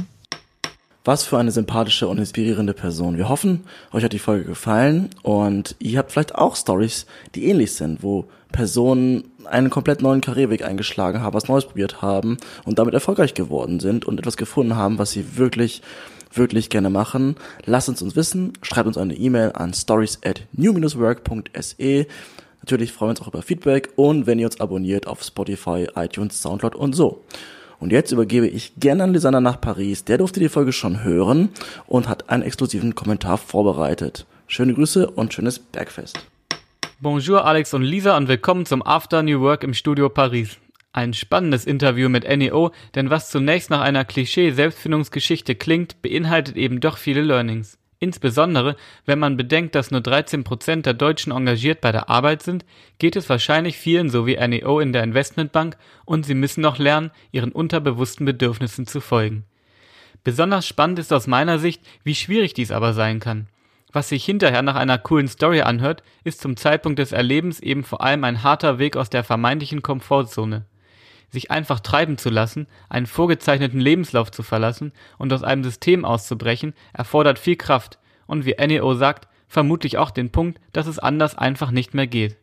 [1.04, 3.18] Was für eine sympathische und inspirierende Person.
[3.18, 7.74] Wir hoffen, euch hat die Folge gefallen und ihr habt vielleicht auch Stories, die ähnlich
[7.74, 12.94] sind, wo Personen einen komplett neuen Karriereweg eingeschlagen haben, was Neues probiert haben und damit
[12.94, 15.82] erfolgreich geworden sind und etwas gefunden haben, was sie wirklich
[16.34, 17.36] wirklich gerne machen.
[17.66, 22.08] Lasst uns uns wissen, schreibt uns eine E-Mail an stories at new-work.se.
[22.62, 26.42] Natürlich freuen wir uns auch über Feedback und wenn ihr uns abonniert auf Spotify, iTunes,
[26.42, 27.26] Soundcloud und so.
[27.82, 30.06] Und jetzt übergebe ich gerne an Lisander nach Paris.
[30.06, 31.50] Der durfte die Folge schon hören
[31.88, 34.28] und hat einen exklusiven Kommentar vorbereitet.
[34.46, 36.20] Schöne Grüße und schönes Bergfest.
[37.00, 40.60] Bonjour Alex und Lisa und willkommen zum After New Work im Studio Paris.
[40.94, 46.98] Ein spannendes Interview mit NEO, denn was zunächst nach einer Klischee-Selbstfindungsgeschichte klingt, beinhaltet eben doch
[46.98, 47.80] viele Learnings.
[48.04, 52.66] Insbesondere, wenn man bedenkt, dass nur 13 Prozent der Deutschen engagiert bei der Arbeit sind,
[52.98, 57.12] geht es wahrscheinlich vielen so wie NEO in der Investmentbank und sie müssen noch lernen,
[57.32, 59.46] ihren unterbewussten Bedürfnissen zu folgen.
[60.24, 63.48] Besonders spannend ist aus meiner Sicht, wie schwierig dies aber sein kann.
[63.94, 68.02] Was sich hinterher nach einer coolen Story anhört, ist zum Zeitpunkt des Erlebens eben vor
[68.02, 70.66] allem ein harter Weg aus der vermeintlichen Komfortzone
[71.32, 76.74] sich einfach treiben zu lassen, einen vorgezeichneten Lebenslauf zu verlassen und aus einem System auszubrechen,
[76.94, 81.72] erfordert viel Kraft und wie NEO sagt, vermutlich auch den Punkt, dass es anders einfach
[81.72, 82.38] nicht mehr geht.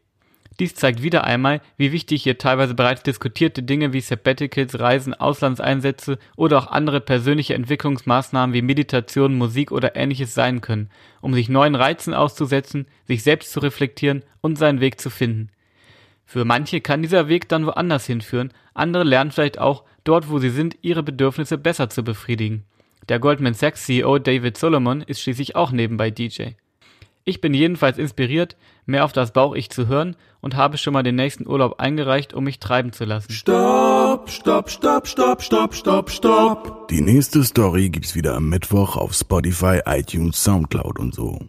[0.58, 6.18] Dies zeigt wieder einmal, wie wichtig hier teilweise bereits diskutierte Dinge wie Sabbaticals, Reisen, Auslandseinsätze
[6.36, 11.76] oder auch andere persönliche Entwicklungsmaßnahmen wie Meditation, Musik oder ähnliches sein können, um sich neuen
[11.76, 15.50] Reizen auszusetzen, sich selbst zu reflektieren und seinen Weg zu finden.
[16.28, 20.50] Für manche kann dieser Weg dann woanders hinführen, andere lernen vielleicht auch, dort wo sie
[20.50, 22.64] sind, ihre Bedürfnisse besser zu befriedigen.
[23.08, 26.50] Der Goldman Sachs CEO David Solomon ist schließlich auch nebenbei DJ.
[27.24, 31.14] Ich bin jedenfalls inspiriert, mehr auf das Bauch-Ich zu hören und habe schon mal den
[31.14, 33.32] nächsten Urlaub eingereicht, um mich treiben zu lassen.
[33.32, 36.88] Stopp, stopp, stopp, stopp, stopp, stopp, stopp.
[36.88, 41.48] Die nächste Story gibt's wieder am Mittwoch auf Spotify, iTunes, Soundcloud und so.